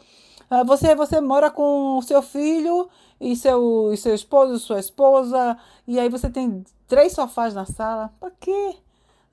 Uh, 0.52 0.64
você, 0.66 0.94
você 0.94 1.20
mora 1.20 1.50
com 1.50 1.98
o 1.98 2.02
seu 2.04 2.22
filho 2.22 2.88
e 3.20 3.36
seu, 3.36 3.92
e 3.92 3.98
seu 3.98 4.14
esposo, 4.14 4.60
sua 4.60 4.80
esposa, 4.80 5.58
e 5.88 6.00
aí 6.00 6.10
você 6.10 6.30
tem 6.30 6.64
três 6.88 7.14
sofás 7.14 7.54
na 7.56 7.66
sala. 7.66 8.14
Para 8.20 8.32
quê? 8.40 8.76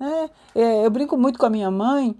Né? 0.05 0.31
É, 0.55 0.87
eu 0.87 0.91
brinco 0.91 1.17
muito 1.17 1.39
com 1.39 1.47
a 1.47 1.51
minha 1.51 1.71
mãe. 1.71 2.15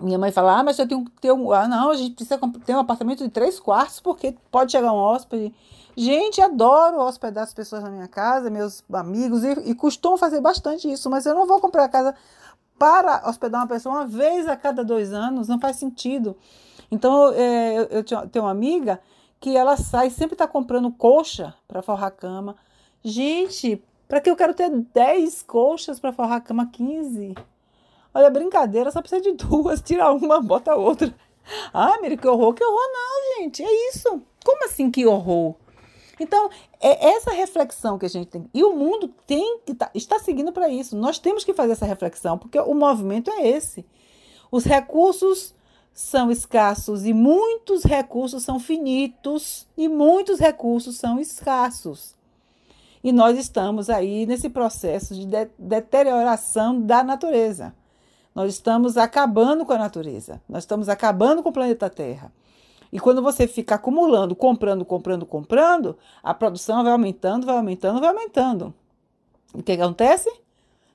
Minha 0.00 0.18
mãe 0.18 0.32
fala: 0.32 0.58
Ah, 0.58 0.64
mas 0.64 0.78
eu 0.78 0.86
tenho 0.88 1.04
que 1.04 1.10
ter 1.20 1.32
um. 1.32 1.52
Ah, 1.52 1.68
não, 1.68 1.90
a 1.90 1.96
gente 1.96 2.14
precisa 2.14 2.38
ter 2.64 2.74
um 2.74 2.80
apartamento 2.80 3.22
de 3.22 3.30
três 3.30 3.60
quartos, 3.60 4.00
porque 4.00 4.34
pode 4.50 4.72
chegar 4.72 4.92
um 4.92 4.96
hóspede. 4.96 5.54
Gente, 5.96 6.40
adoro 6.40 7.00
hospedar 7.00 7.42
as 7.42 7.52
pessoas 7.52 7.82
na 7.82 7.90
minha 7.90 8.06
casa, 8.06 8.50
meus 8.50 8.84
amigos, 8.92 9.42
e, 9.42 9.50
e 9.70 9.74
costumo 9.74 10.16
fazer 10.16 10.40
bastante 10.40 10.90
isso, 10.90 11.10
mas 11.10 11.26
eu 11.26 11.34
não 11.34 11.46
vou 11.46 11.60
comprar 11.60 11.88
casa 11.88 12.14
para 12.78 13.28
hospedar 13.28 13.60
uma 13.60 13.66
pessoa 13.66 13.96
uma 13.96 14.06
vez 14.06 14.46
a 14.46 14.56
cada 14.56 14.84
dois 14.84 15.12
anos, 15.12 15.48
não 15.48 15.58
faz 15.58 15.76
sentido. 15.76 16.36
Então, 16.90 17.32
é, 17.32 17.78
eu, 17.78 17.88
eu 17.90 18.04
tenho 18.04 18.44
uma 18.44 18.52
amiga 18.52 19.00
que 19.40 19.56
ela 19.56 19.76
sai, 19.76 20.10
sempre 20.10 20.34
está 20.34 20.46
comprando 20.46 20.90
coxa 20.92 21.54
para 21.66 21.82
forrar 21.82 22.06
a 22.06 22.12
cama. 22.12 22.56
Gente, 23.04 23.82
para 24.08 24.20
que 24.20 24.30
eu 24.30 24.34
quero 24.34 24.54
ter 24.54 24.70
10 24.70 25.42
colchas 25.42 26.00
para 26.00 26.12
forrar 26.12 26.36
a 26.36 26.40
cama 26.40 26.70
15? 26.72 27.34
Olha, 28.14 28.30
brincadeira, 28.30 28.90
só 28.90 29.00
precisa 29.00 29.20
de 29.20 29.32
duas. 29.32 29.80
Tira 29.84 30.10
uma, 30.10 30.40
bota 30.40 30.74
outra. 30.74 31.14
Ah, 31.72 31.98
Miri, 32.00 32.16
que 32.16 32.26
horror. 32.26 32.54
Que 32.54 32.64
horror 32.64 32.88
não, 32.92 33.42
gente. 33.42 33.62
É 33.62 33.90
isso. 33.90 34.22
Como 34.44 34.64
assim 34.64 34.90
que 34.90 35.06
horror? 35.06 35.54
Então, 36.18 36.50
é 36.80 37.10
essa 37.10 37.30
reflexão 37.30 37.98
que 37.98 38.06
a 38.06 38.08
gente 38.08 38.28
tem. 38.28 38.50
E 38.52 38.64
o 38.64 38.74
mundo 38.74 39.08
tem 39.26 39.60
que 39.64 39.74
tá, 39.74 39.90
está 39.94 40.18
seguindo 40.18 40.52
para 40.52 40.68
isso. 40.68 40.96
Nós 40.96 41.18
temos 41.18 41.44
que 41.44 41.54
fazer 41.54 41.72
essa 41.72 41.86
reflexão, 41.86 42.36
porque 42.36 42.58
o 42.58 42.74
movimento 42.74 43.30
é 43.30 43.46
esse. 43.46 43.86
Os 44.50 44.64
recursos 44.64 45.54
são 45.92 46.30
escassos 46.30 47.04
e 47.04 47.12
muitos 47.12 47.84
recursos 47.84 48.42
são 48.42 48.58
finitos 48.58 49.66
e 49.76 49.88
muitos 49.88 50.38
recursos 50.38 50.96
são 50.96 51.20
escassos. 51.20 52.17
E 53.02 53.12
nós 53.12 53.38
estamos 53.38 53.88
aí 53.88 54.26
nesse 54.26 54.48
processo 54.48 55.14
de, 55.14 55.26
de 55.26 55.48
deterioração 55.58 56.80
da 56.80 57.02
natureza. 57.02 57.74
Nós 58.34 58.54
estamos 58.54 58.96
acabando 58.96 59.64
com 59.64 59.72
a 59.72 59.78
natureza. 59.78 60.40
Nós 60.48 60.64
estamos 60.64 60.88
acabando 60.88 61.42
com 61.42 61.48
o 61.48 61.52
planeta 61.52 61.90
Terra. 61.90 62.32
E 62.92 62.98
quando 62.98 63.22
você 63.22 63.46
fica 63.46 63.74
acumulando, 63.74 64.34
comprando, 64.34 64.84
comprando, 64.84 65.26
comprando, 65.26 65.96
a 66.22 66.32
produção 66.32 66.82
vai 66.82 66.92
aumentando, 66.92 67.46
vai 67.46 67.56
aumentando, 67.56 68.00
vai 68.00 68.08
aumentando. 68.08 68.74
O 69.52 69.62
que 69.62 69.72
acontece? 69.72 70.30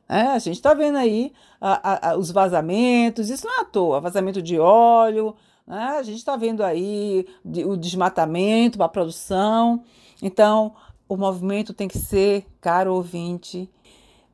É, 0.09 0.21
a 0.21 0.39
gente 0.39 0.55
está 0.55 0.73
vendo 0.73 0.97
aí 0.97 1.31
a, 1.61 2.11
a, 2.11 2.17
os 2.17 2.31
vazamentos, 2.31 3.29
isso 3.29 3.47
não 3.47 3.59
é 3.59 3.61
à 3.61 3.65
toa, 3.65 4.01
vazamento 4.01 4.41
de 4.41 4.59
óleo, 4.59 5.35
né? 5.65 5.95
a 5.97 6.03
gente 6.03 6.17
está 6.17 6.35
vendo 6.35 6.63
aí 6.63 7.25
o 7.65 7.77
desmatamento 7.77 8.81
a 8.83 8.89
produção. 8.89 9.83
Então, 10.21 10.73
o 11.07 11.17
movimento 11.17 11.73
tem 11.73 11.87
que 11.87 11.97
ser, 11.97 12.45
caro 12.61 12.93
ouvinte, 12.93 13.69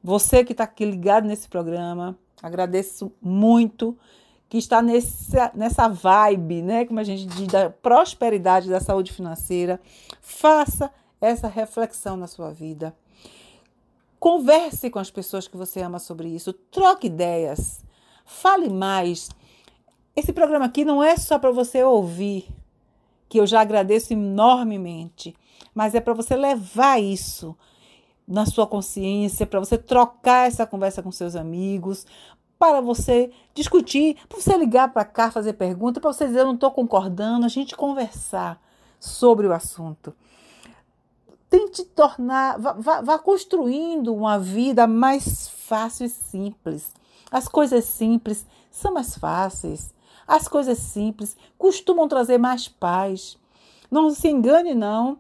você 0.04 0.44
que 0.44 0.54
está 0.54 0.64
aqui 0.64 0.86
ligado 0.86 1.28
nesse 1.28 1.48
programa, 1.48 2.18
agradeço 2.42 3.12
muito 3.22 3.98
que 4.48 4.58
está 4.58 4.82
nessa, 4.82 5.52
nessa 5.54 5.88
vibe, 5.88 6.64
né, 6.64 6.86
como 6.86 7.00
a 7.00 7.04
gente 7.04 7.26
diz, 7.26 7.48
da 7.48 7.70
prosperidade 7.70 8.70
da 8.70 8.80
saúde 8.80 9.14
financeira, 9.14 9.80
faça 10.22 10.92
essa 11.22 11.48
reflexão 11.48 12.18
na 12.18 12.26
sua 12.26 12.52
vida. 12.52 12.96
Converse 14.20 14.90
com 14.90 15.00
as 15.00 15.12
pessoas 15.12 15.48
que 15.48 15.56
você 15.56 15.82
ama 15.82 16.00
sobre 16.00 16.30
isso, 16.30 16.52
troque 16.52 17.08
ideias, 17.08 17.86
fale 18.26 18.70
mais. 18.70 19.30
Esse 20.16 20.34
programa 20.34 20.66
aqui 20.66 20.84
não 20.84 21.04
é 21.04 21.16
só 21.16 21.38
para 21.38 21.52
você 21.52 21.84
ouvir, 21.84 22.48
que 23.30 23.40
eu 23.40 23.46
já 23.46 23.62
agradeço 23.62 24.14
enormemente, 24.14 25.36
mas 25.74 25.96
é 25.96 26.00
para 26.00 26.14
você 26.14 26.36
levar 26.36 27.02
isso 27.02 27.56
na 28.28 28.46
sua 28.46 28.68
consciência, 28.68 29.48
para 29.48 29.60
você 29.60 29.78
trocar 29.78 30.48
essa 30.48 30.66
conversa 30.66 31.02
com 31.02 31.12
seus 31.12 31.36
amigos, 31.36 32.06
para 32.60 32.82
você 32.82 33.32
discutir, 33.56 34.18
para 34.28 34.40
você 34.40 34.56
ligar 34.58 34.94
para 34.94 35.06
cá, 35.06 35.32
fazer 35.32 35.54
pergunta, 35.54 36.00
para 36.00 36.12
você 36.12 36.28
dizer 36.28 36.42
eu 36.42 36.46
não 36.46 36.54
estou 36.54 36.70
concordando, 36.70 37.46
a 37.46 37.50
gente 37.50 37.76
conversar 37.76 38.62
sobre 39.00 39.48
o 39.48 39.54
assunto. 39.54 40.14
Tente 41.50 41.84
tornar, 41.84 42.60
vá, 42.60 42.74
vá, 42.74 43.02
vá 43.02 43.18
construindo 43.18 44.14
uma 44.14 44.38
vida 44.38 44.86
mais 44.86 45.48
fácil 45.48 46.06
e 46.06 46.10
simples. 46.10 46.94
As 47.32 47.48
coisas 47.48 47.86
simples 47.86 48.46
são 48.70 48.94
mais 48.94 49.18
fáceis. 49.18 49.94
As 50.28 50.48
coisas 50.48 50.78
simples 50.78 51.36
costumam 51.58 52.08
trazer 52.08 52.38
mais 52.38 52.68
paz. 52.68 53.38
Não 53.90 54.12
se 54.12 54.30
engane, 54.30 54.76
não, 54.76 55.18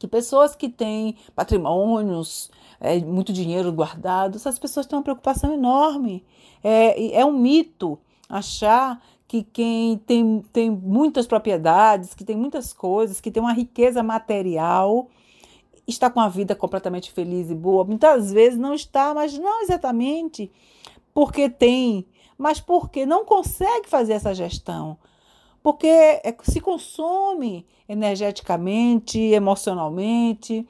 que 0.00 0.08
pessoas 0.08 0.56
que 0.56 0.70
têm 0.70 1.14
patrimônios, 1.36 2.50
é, 2.80 2.98
muito 3.00 3.34
dinheiro 3.34 3.70
guardado, 3.70 4.36
essas 4.36 4.58
pessoas 4.58 4.86
têm 4.86 4.96
uma 4.96 5.04
preocupação 5.04 5.52
enorme. 5.52 6.24
É, 6.64 7.18
é 7.18 7.24
um 7.24 7.38
mito 7.38 7.98
achar 8.26 8.98
que 9.28 9.42
quem 9.42 9.98
tem, 9.98 10.42
tem 10.54 10.70
muitas 10.70 11.26
propriedades, 11.26 12.14
que 12.14 12.24
tem 12.24 12.34
muitas 12.34 12.72
coisas, 12.72 13.20
que 13.20 13.30
tem 13.30 13.42
uma 13.42 13.52
riqueza 13.52 14.02
material, 14.02 15.06
está 15.86 16.08
com 16.08 16.18
a 16.18 16.30
vida 16.30 16.54
completamente 16.54 17.12
feliz 17.12 17.50
e 17.50 17.54
boa. 17.54 17.84
Muitas 17.84 18.32
vezes 18.32 18.58
não 18.58 18.72
está, 18.72 19.12
mas 19.12 19.38
não 19.38 19.60
exatamente 19.60 20.50
porque 21.12 21.50
tem, 21.50 22.06
mas 22.38 22.58
porque 22.58 23.04
não 23.04 23.22
consegue 23.22 23.86
fazer 23.86 24.14
essa 24.14 24.34
gestão 24.34 24.96
porque 25.62 25.86
é, 25.86 26.34
se 26.42 26.60
consome 26.60 27.66
energeticamente, 27.88 29.18
emocionalmente. 29.18 30.66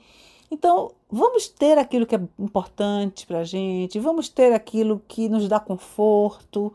Então, 0.51 0.93
vamos 1.11 1.49
ter 1.49 1.79
aquilo 1.79 2.07
que 2.07 2.17
é 2.17 2.21
importante 2.39 3.27
para 3.27 3.41
a 3.41 3.45
gente, 3.45 4.01
vamos 4.01 4.29
ter 4.29 4.53
aquilo 4.53 5.03
que 5.07 5.29
nos 5.29 5.49
dá 5.49 5.61
conforto, 5.61 6.73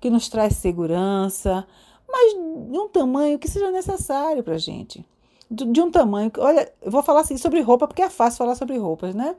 que 0.00 0.10
nos 0.10 0.28
traz 0.28 0.56
segurança, 0.56 1.66
mas 2.08 2.32
de 2.32 2.78
um 2.78 2.88
tamanho 2.88 3.38
que 3.38 3.48
seja 3.48 3.70
necessário 3.70 4.42
para 4.42 4.54
a 4.54 4.58
gente. 4.58 5.04
De, 5.50 5.64
de 5.64 5.80
um 5.80 5.90
tamanho. 5.90 6.30
Olha, 6.38 6.70
eu 6.82 6.90
vou 6.90 7.02
falar 7.02 7.20
assim 7.20 7.36
sobre 7.36 7.60
roupa, 7.60 7.86
porque 7.86 8.02
é 8.02 8.10
fácil 8.10 8.38
falar 8.38 8.54
sobre 8.54 8.76
roupas, 8.76 9.14
né? 9.14 9.36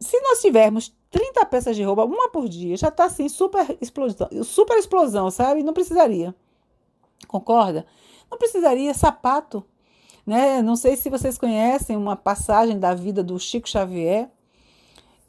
Se 0.00 0.20
nós 0.20 0.40
tivermos 0.40 0.94
30 1.10 1.44
peças 1.46 1.74
de 1.76 1.82
roupa, 1.82 2.04
uma 2.04 2.28
por 2.28 2.48
dia, 2.48 2.76
já 2.76 2.88
está 2.88 3.06
assim, 3.06 3.28
super 3.28 3.76
explosão, 3.80 4.28
super 4.44 4.78
explosão, 4.78 5.30
sabe? 5.30 5.62
Não 5.62 5.72
precisaria. 5.72 6.34
Concorda? 7.26 7.86
Não 8.30 8.38
precisaria 8.38 8.92
sapato, 8.94 9.64
né? 10.26 10.62
Não 10.62 10.76
sei 10.76 10.96
se 10.96 11.10
vocês 11.10 11.38
conhecem 11.38 11.96
uma 11.96 12.16
passagem 12.16 12.78
da 12.78 12.94
vida 12.94 13.22
do 13.22 13.38
Chico 13.38 13.68
Xavier, 13.68 14.30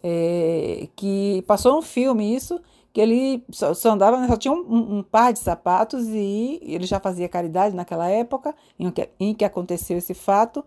é, 0.03 0.87
que 0.95 1.43
passou 1.47 1.77
um 1.77 1.81
filme 1.81 2.35
isso, 2.35 2.61
que 2.91 2.99
ele 2.99 3.43
só, 3.51 3.73
só 3.73 3.91
andava, 3.91 4.25
só 4.27 4.35
tinha 4.35 4.53
um, 4.53 4.97
um, 4.97 5.03
par 5.03 5.31
de 5.31 5.39
sapatos 5.39 6.07
e 6.07 6.59
ele 6.63 6.85
já 6.85 6.99
fazia 6.99 7.29
caridade 7.29 7.75
naquela 7.75 8.09
época 8.09 8.55
em 8.79 8.89
que, 8.89 9.09
em 9.19 9.33
que 9.33 9.45
aconteceu 9.45 9.97
esse 9.97 10.13
fato. 10.13 10.63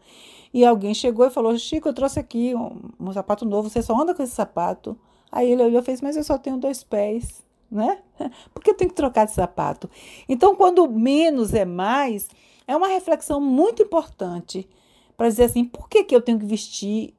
E 0.54 0.64
alguém 0.64 0.94
chegou 0.94 1.26
e 1.26 1.30
falou: 1.30 1.56
Chico, 1.58 1.88
eu 1.88 1.94
trouxe 1.94 2.20
aqui 2.20 2.54
um, 2.54 2.78
um 3.00 3.12
sapato 3.12 3.44
novo, 3.44 3.68
você 3.68 3.82
só 3.82 4.00
anda 4.00 4.14
com 4.14 4.22
esse 4.22 4.34
sapato. 4.34 4.96
Aí 5.30 5.50
ele 5.50 5.62
olhou 5.62 5.80
e 5.80 5.84
fez: 5.84 6.00
Mas 6.00 6.16
eu 6.16 6.24
só 6.24 6.38
tenho 6.38 6.58
dois 6.58 6.82
pés 6.84 7.44
né? 7.72 7.98
Porque 8.52 8.70
eu 8.70 8.74
tenho 8.74 8.90
que 8.90 8.96
trocar 8.96 9.24
de 9.24 9.32
sapato. 9.32 9.88
Então, 10.28 10.54
quando 10.54 10.88
menos 10.88 11.54
é 11.54 11.64
mais, 11.64 12.28
é 12.66 12.76
uma 12.76 12.88
reflexão 12.88 13.40
muito 13.40 13.82
importante 13.82 14.68
para 15.16 15.28
dizer 15.28 15.44
assim: 15.44 15.64
por 15.64 15.88
que, 15.88 16.04
que 16.04 16.14
eu 16.14 16.20
tenho 16.20 16.38
que 16.38 16.46
vestir 16.46 17.14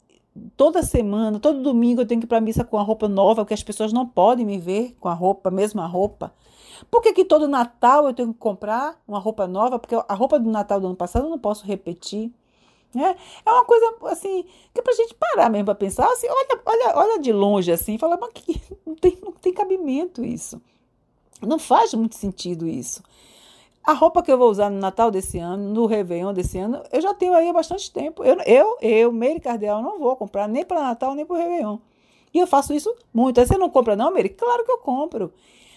toda 0.58 0.82
semana, 0.82 1.40
todo 1.40 1.62
domingo 1.62 2.02
eu 2.02 2.06
tenho 2.06 2.20
que 2.20 2.26
ir 2.26 2.28
para 2.28 2.38
a 2.38 2.42
missa 2.42 2.64
com 2.64 2.78
a 2.78 2.84
roupa 2.84 3.08
nova, 3.08 3.44
porque 3.44 3.54
as 3.54 3.64
pessoas 3.64 3.94
não 3.94 4.08
podem 4.08 4.46
me 4.46 4.58
ver 4.58 4.96
com 5.00 5.08
a 5.08 5.14
roupa, 5.14 5.50
a 5.50 5.52
mesma 5.52 5.86
roupa? 5.86 6.34
Por 6.90 7.02
que, 7.02 7.14
que 7.14 7.26
todo 7.26 7.48
Natal 7.48 8.08
eu 8.08 8.14
tenho 8.14 8.34
que 8.34 8.40
comprar 8.40 9.00
uma 9.08 9.20
roupa 9.20 9.48
nova? 9.48 9.78
Porque 9.78 9.96
a 9.96 10.14
roupa 10.14 10.40
do 10.40 10.50
Natal 10.50 10.80
do 10.80 10.88
ano 10.88 10.96
passado 10.96 11.26
eu 11.26 11.30
não 11.30 11.40
posso 11.40 11.66
repetir. 11.66 12.32
Né? 12.94 13.16
É 13.46 13.52
uma 13.52 13.66
coisa 13.66 13.96
assim, 14.06 14.46
que 14.74 14.80
é 14.80 14.84
para 14.84 14.94
a 14.94 14.96
gente 14.96 15.16
parar 15.16 15.50
mesmo 15.50 15.66
para 15.66 15.76
pensar, 15.76 16.06
assim, 16.06 16.28
olha, 16.30 16.62
olha, 16.66 16.98
olha 16.98 17.20
de 17.20 17.34
longe 17.34 17.72
assim, 17.72 17.98
fala, 17.98 18.18
mas 18.20 18.32
que 18.34 18.62
não 18.86 18.96
tem, 18.96 19.18
não 19.24 19.32
tem 19.32 19.54
cabimento 19.54 20.24
isso. 20.24 20.62
Não 21.42 21.60
faz 21.60 21.94
muito 21.94 22.16
sentido 22.16 22.68
isso. 22.68 23.04
A 23.84 23.92
roupa 23.92 24.24
que 24.24 24.32
eu 24.32 24.38
vou 24.38 24.50
usar 24.50 24.70
no 24.70 24.80
Natal 24.80 25.12
desse 25.12 25.38
ano, 25.40 25.74
no 25.74 25.86
Réveillon 25.86 26.34
desse 26.34 26.58
ano, 26.58 26.82
eu 26.90 27.02
já 27.02 27.14
tenho 27.14 27.34
aí 27.34 27.50
há 27.50 27.54
bastante 27.54 27.92
tempo. 27.92 28.24
Eu, 28.24 28.38
eu, 28.46 28.78
eu 28.82 29.12
Meire 29.12 29.42
Cardeal, 29.42 29.82
não 29.82 30.00
vou 30.00 30.16
comprar 30.16 30.48
nem 30.48 30.64
para 30.64 30.82
Natal, 30.82 31.14
nem 31.14 31.26
para 31.26 31.36
o 31.36 31.38
Réveillon. 31.38 31.78
E 32.34 32.40
eu 32.40 32.48
faço 32.48 32.74
isso 32.74 32.96
muito. 33.14 33.40
Aí 33.40 33.46
você 33.46 33.58
não 33.58 33.70
compra, 33.70 33.96
não, 33.96 34.12
Meire? 34.12 34.30
Claro 34.30 34.64
que 34.64 34.72
eu 34.72 34.78
compro. 34.78 35.34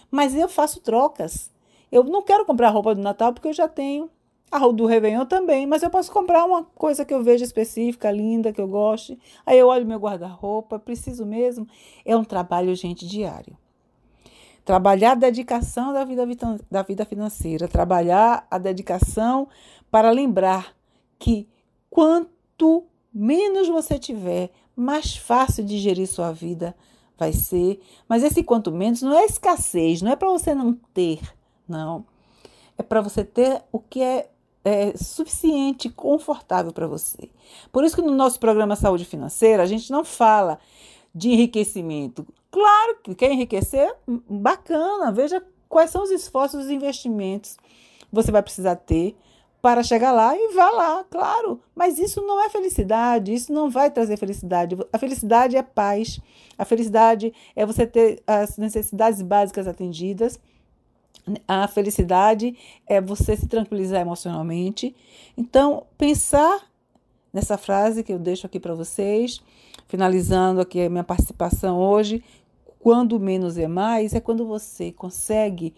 Mas 0.09 0.37
eu 0.37 0.48
faço 0.48 0.81
trocas. 0.81 1.50
Eu 1.90 2.05
não 2.05 2.22
quero 2.22 2.44
comprar 2.44 2.70
roupa 2.70 2.94
do 2.94 3.00
Natal 3.00 3.33
porque 3.33 3.48
eu 3.48 3.52
já 3.52 3.66
tenho. 3.66 4.09
A 4.51 4.59
do 4.69 4.87
Réveillon 4.87 5.27
também, 5.27 5.67
mas 5.67 5.83
eu 5.83 5.91
posso 5.91 6.11
comprar 6.13 6.45
uma 6.45 6.63
coisa 6.65 7.05
que 7.05 7.13
eu 7.13 7.23
veja 7.23 7.45
específica, 7.45 8.11
linda, 8.11 8.53
que 8.53 8.61
eu 8.61 8.69
goste. 8.69 9.19
Aí 9.45 9.59
eu 9.59 9.67
olho 9.67 9.85
meu 9.85 9.99
guarda-roupa, 9.99 10.79
preciso 10.79 11.27
mesmo. 11.27 11.67
É 12.05 12.17
um 12.17 12.25
trabalho, 12.25 12.75
gente, 12.75 13.07
diário. 13.07 13.57
Trabalhar 14.65 15.13
a 15.13 15.17
dedicação 15.17 15.93
da 15.93 16.05
vida, 16.05 16.25
da 16.71 16.83
vida 16.83 17.05
financeira, 17.05 17.69
trabalhar 17.69 18.47
a 18.51 18.57
dedicação 18.57 19.49
para 19.91 20.11
lembrar 20.11 20.75
que 21.19 21.49
quanto 21.91 22.85
menos 23.13 23.69
você 23.69 23.99
tiver, 23.99 24.51
mais 24.77 25.17
fácil 25.17 25.65
de 25.65 25.79
gerir 25.79 26.07
sua 26.07 26.33
vida 26.33 26.77
vai 27.19 27.33
ser. 27.33 27.81
Mas 28.09 28.23
esse 28.23 28.45
quanto 28.45 28.71
menos 28.71 29.03
não 29.03 29.19
é 29.19 29.25
escassez, 29.25 30.03
não 30.03 30.13
é 30.13 30.17
para 30.17 30.29
você 30.29 30.55
não 30.55 30.75
ter, 30.93 31.21
não. 31.67 32.05
É 32.77 32.83
para 32.83 33.01
você 33.01 33.25
ter 33.25 33.63
o 33.73 33.81
que 33.81 34.03
é 34.03 34.31
é, 34.66 34.96
suficiente, 34.96 35.88
confortável 35.88 36.72
para 36.72 36.88
você. 36.88 37.31
Por 37.70 37.85
isso 37.85 37.94
que 37.94 38.02
no 38.02 38.12
nosso 38.12 38.40
programa 38.40 38.74
Saúde 38.74 39.05
Financeira 39.05 39.62
a 39.62 39.66
gente 39.66 39.92
não 39.92 40.05
fala 40.05 40.59
de 41.14 41.31
enriquecimento. 41.31 42.26
Claro 42.50 42.98
que 43.00 43.14
quer 43.14 43.31
enriquecer, 43.31 43.94
bacana, 44.29 45.12
veja 45.12 45.40
quais 45.68 45.90
são 45.90 46.02
os 46.02 46.11
esforços, 46.11 46.64
os 46.64 46.70
investimentos 46.70 47.57
você 48.11 48.33
vai 48.33 48.42
precisar 48.42 48.74
ter 48.74 49.16
para 49.62 49.85
chegar 49.85 50.11
lá 50.11 50.37
e 50.37 50.52
vá 50.52 50.70
lá, 50.70 51.05
claro. 51.09 51.61
Mas 51.72 51.96
isso 52.00 52.20
não 52.22 52.44
é 52.44 52.48
felicidade, 52.48 53.33
isso 53.33 53.52
não 53.52 53.70
vai 53.70 53.88
trazer 53.88 54.16
felicidade. 54.16 54.76
A 54.92 54.98
felicidade 54.98 55.57
é 55.57 55.62
paz, 55.62 56.18
a 56.59 56.64
felicidade 56.64 57.33
é 57.55 57.64
você 57.64 57.87
ter 57.87 58.20
as 58.26 58.59
necessidades 58.59 59.22
básicas 59.22 59.68
atendidas 59.68 60.40
a 61.47 61.67
felicidade 61.67 62.57
é 62.87 63.01
você 63.01 63.37
se 63.37 63.47
tranquilizar 63.47 64.01
emocionalmente. 64.01 64.95
Então, 65.37 65.85
pensar 65.99 66.61
nessa 67.33 67.59
frase 67.59 68.03
que 68.03 68.12
eu 68.12 68.19
deixo 68.19 68.47
aqui 68.47 68.61
para 68.61 68.75
vocês, 68.75 69.43
finalizando 69.89 70.61
aqui 70.61 70.81
a 70.81 70.91
minha 70.91 71.05
participação 71.05 71.79
hoje, 71.79 72.23
quando 72.79 73.19
menos 73.19 73.59
é 73.59 73.67
mais, 73.67 74.15
é 74.15 74.21
quando 74.21 74.47
você 74.47 74.93
consegue 74.93 75.75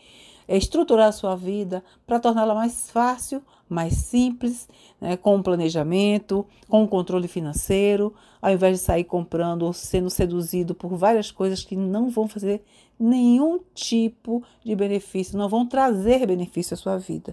estruturar 0.46 1.08
a 1.08 1.12
sua 1.12 1.36
vida 1.36 1.84
para 2.06 2.20
torná-la 2.20 2.54
mais 2.54 2.90
fácil, 2.90 3.42
mais 3.68 3.94
simples, 3.94 4.68
né, 5.00 5.16
com 5.16 5.36
um 5.36 5.42
planejamento, 5.42 6.46
com 6.68 6.82
um 6.82 6.86
controle 6.86 7.28
financeiro, 7.28 8.14
ao 8.40 8.52
invés 8.52 8.78
de 8.78 8.84
sair 8.84 9.04
comprando 9.04 9.62
ou 9.62 9.72
sendo 9.72 10.08
seduzido 10.08 10.74
por 10.74 10.96
várias 10.96 11.30
coisas 11.30 11.62
que 11.62 11.76
não 11.76 12.08
vão 12.08 12.26
fazer 12.26 12.62
nenhum 12.98 13.60
tipo 13.74 14.42
de 14.64 14.74
benefício, 14.74 15.38
não 15.38 15.48
vão 15.48 15.66
trazer 15.66 16.26
benefício 16.26 16.74
à 16.74 16.76
sua 16.76 16.98
vida. 16.98 17.32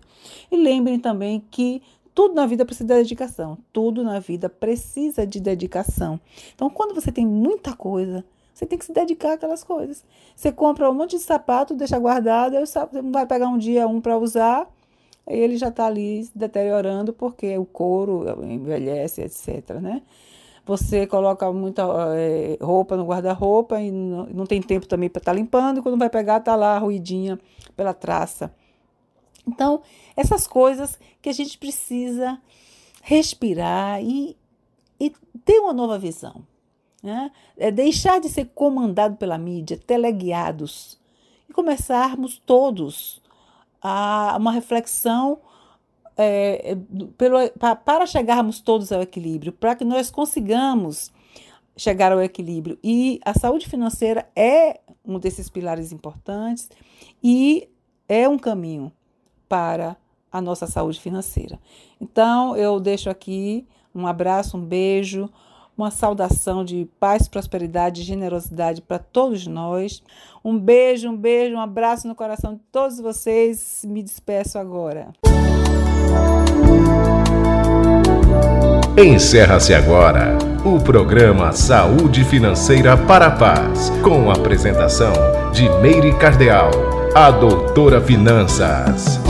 E 0.51 0.55
lembrem 0.55 0.99
também 0.99 1.43
que 1.49 1.81
tudo 2.13 2.33
na 2.33 2.45
vida 2.45 2.65
precisa 2.65 2.87
de 2.87 2.93
dedicação, 2.93 3.57
tudo 3.73 4.03
na 4.03 4.19
vida 4.19 4.47
precisa 4.47 5.27
de 5.27 5.39
dedicação. 5.39 6.19
Então, 6.53 6.69
quando 6.69 6.95
você 6.95 7.11
tem 7.11 7.25
muita 7.25 7.75
coisa, 7.75 8.23
você 8.53 8.65
tem 8.65 8.79
que 8.79 8.85
se 8.85 8.93
dedicar 8.93 9.33
àquelas 9.33 9.65
coisas. 9.65 10.01
Você 10.33 10.49
compra 10.49 10.89
um 10.89 10.93
monte 10.93 11.17
de 11.17 11.23
sapato, 11.23 11.73
deixa 11.73 11.99
guardado, 11.99 12.57
você 12.57 12.79
vai 13.11 13.25
pegar 13.25 13.49
um 13.49 13.57
dia 13.57 13.85
um 13.85 13.99
para 13.99 14.17
usar, 14.17 14.65
aí 15.27 15.37
ele 15.37 15.57
já 15.57 15.67
está 15.67 15.87
ali 15.87 16.29
deteriorando 16.33 17.11
porque 17.11 17.57
o 17.57 17.65
couro 17.65 18.23
envelhece, 18.45 19.21
etc. 19.21 19.71
Né? 19.81 20.01
Você 20.65 21.05
coloca 21.05 21.51
muita 21.53 21.83
é, 22.15 22.57
roupa 22.59 22.97
no 22.97 23.05
guarda-roupa 23.05 23.79
e 23.79 23.91
não, 23.91 24.25
não, 24.25 24.45
tem 24.45 24.61
tempo 24.61 24.87
também 24.87 25.09
para 25.09 25.19
estar 25.19 25.31
tá 25.31 25.37
limpando, 25.37 25.79
e 25.79 25.81
quando 25.81 25.97
vai 25.97 26.09
pegar, 26.09 26.37
está 26.37 26.55
lá 26.55 26.77
ruidinha 26.79 27.39
pela 27.75 27.93
traça. 27.93 28.51
Então, 29.47 29.81
essas 30.15 30.47
coisas 30.47 30.97
que 31.21 31.29
a 31.29 31.33
gente 31.33 31.57
precisa 31.57 32.41
respirar 33.03 34.01
e, 34.01 34.35
e 34.99 35.11
ter 35.43 35.59
uma 35.59 35.73
nova 35.73 35.99
visão. 35.99 36.41
Né? 37.03 37.31
É 37.55 37.69
deixar 37.69 38.19
de 38.19 38.27
ser 38.27 38.45
comandado 38.55 39.15
pela 39.17 39.37
mídia, 39.37 39.77
teleguiados, 39.77 40.99
e 41.47 41.53
começarmos 41.53 42.41
todos 42.43 43.21
a 43.79 44.35
uma 44.39 44.51
reflexão 44.51 45.39
é, 46.17 46.77
pelo, 47.17 47.37
para 47.83 48.05
chegarmos 48.05 48.59
todos 48.59 48.91
ao 48.91 49.01
equilíbrio, 49.01 49.51
para 49.51 49.75
que 49.75 49.83
nós 49.83 50.09
consigamos 50.09 51.11
chegar 51.77 52.11
ao 52.11 52.21
equilíbrio. 52.21 52.77
E 52.83 53.19
a 53.25 53.33
saúde 53.33 53.67
financeira 53.67 54.27
é 54.35 54.79
um 55.03 55.19
desses 55.19 55.49
pilares 55.49 55.91
importantes 55.91 56.69
e 57.23 57.69
é 58.07 58.27
um 58.27 58.37
caminho 58.37 58.91
para 59.47 59.97
a 60.31 60.41
nossa 60.41 60.67
saúde 60.67 60.99
financeira. 60.99 61.59
Então, 61.99 62.55
eu 62.57 62.79
deixo 62.79 63.09
aqui 63.09 63.65
um 63.93 64.05
abraço, 64.05 64.57
um 64.57 64.61
beijo, 64.61 65.29
uma 65.77 65.91
saudação 65.91 66.63
de 66.63 66.87
paz, 66.99 67.27
prosperidade 67.27 68.01
e 68.01 68.05
generosidade 68.05 68.81
para 68.81 68.99
todos 68.99 69.45
nós. 69.47 70.01
Um 70.43 70.57
beijo, 70.57 71.09
um 71.09 71.15
beijo, 71.15 71.55
um 71.55 71.59
abraço 71.59 72.07
no 72.07 72.15
coração 72.15 72.55
de 72.55 72.61
todos 72.71 72.99
vocês. 72.99 73.85
Me 73.87 74.01
despeço 74.01 74.57
agora. 74.57 75.13
Encerra-se 78.97 79.73
agora 79.73 80.37
o 80.63 80.79
programa 80.79 81.51
Saúde 81.51 82.23
Financeira 82.23 82.97
para 82.97 83.27
a 83.27 83.31
Paz, 83.31 83.91
com 84.01 84.31
a 84.31 84.33
apresentação 84.33 85.13
de 85.53 85.69
Meire 85.81 86.13
Cardeal, 86.13 86.71
a 87.13 87.29
doutora 87.29 88.01
Finanças. 88.01 89.24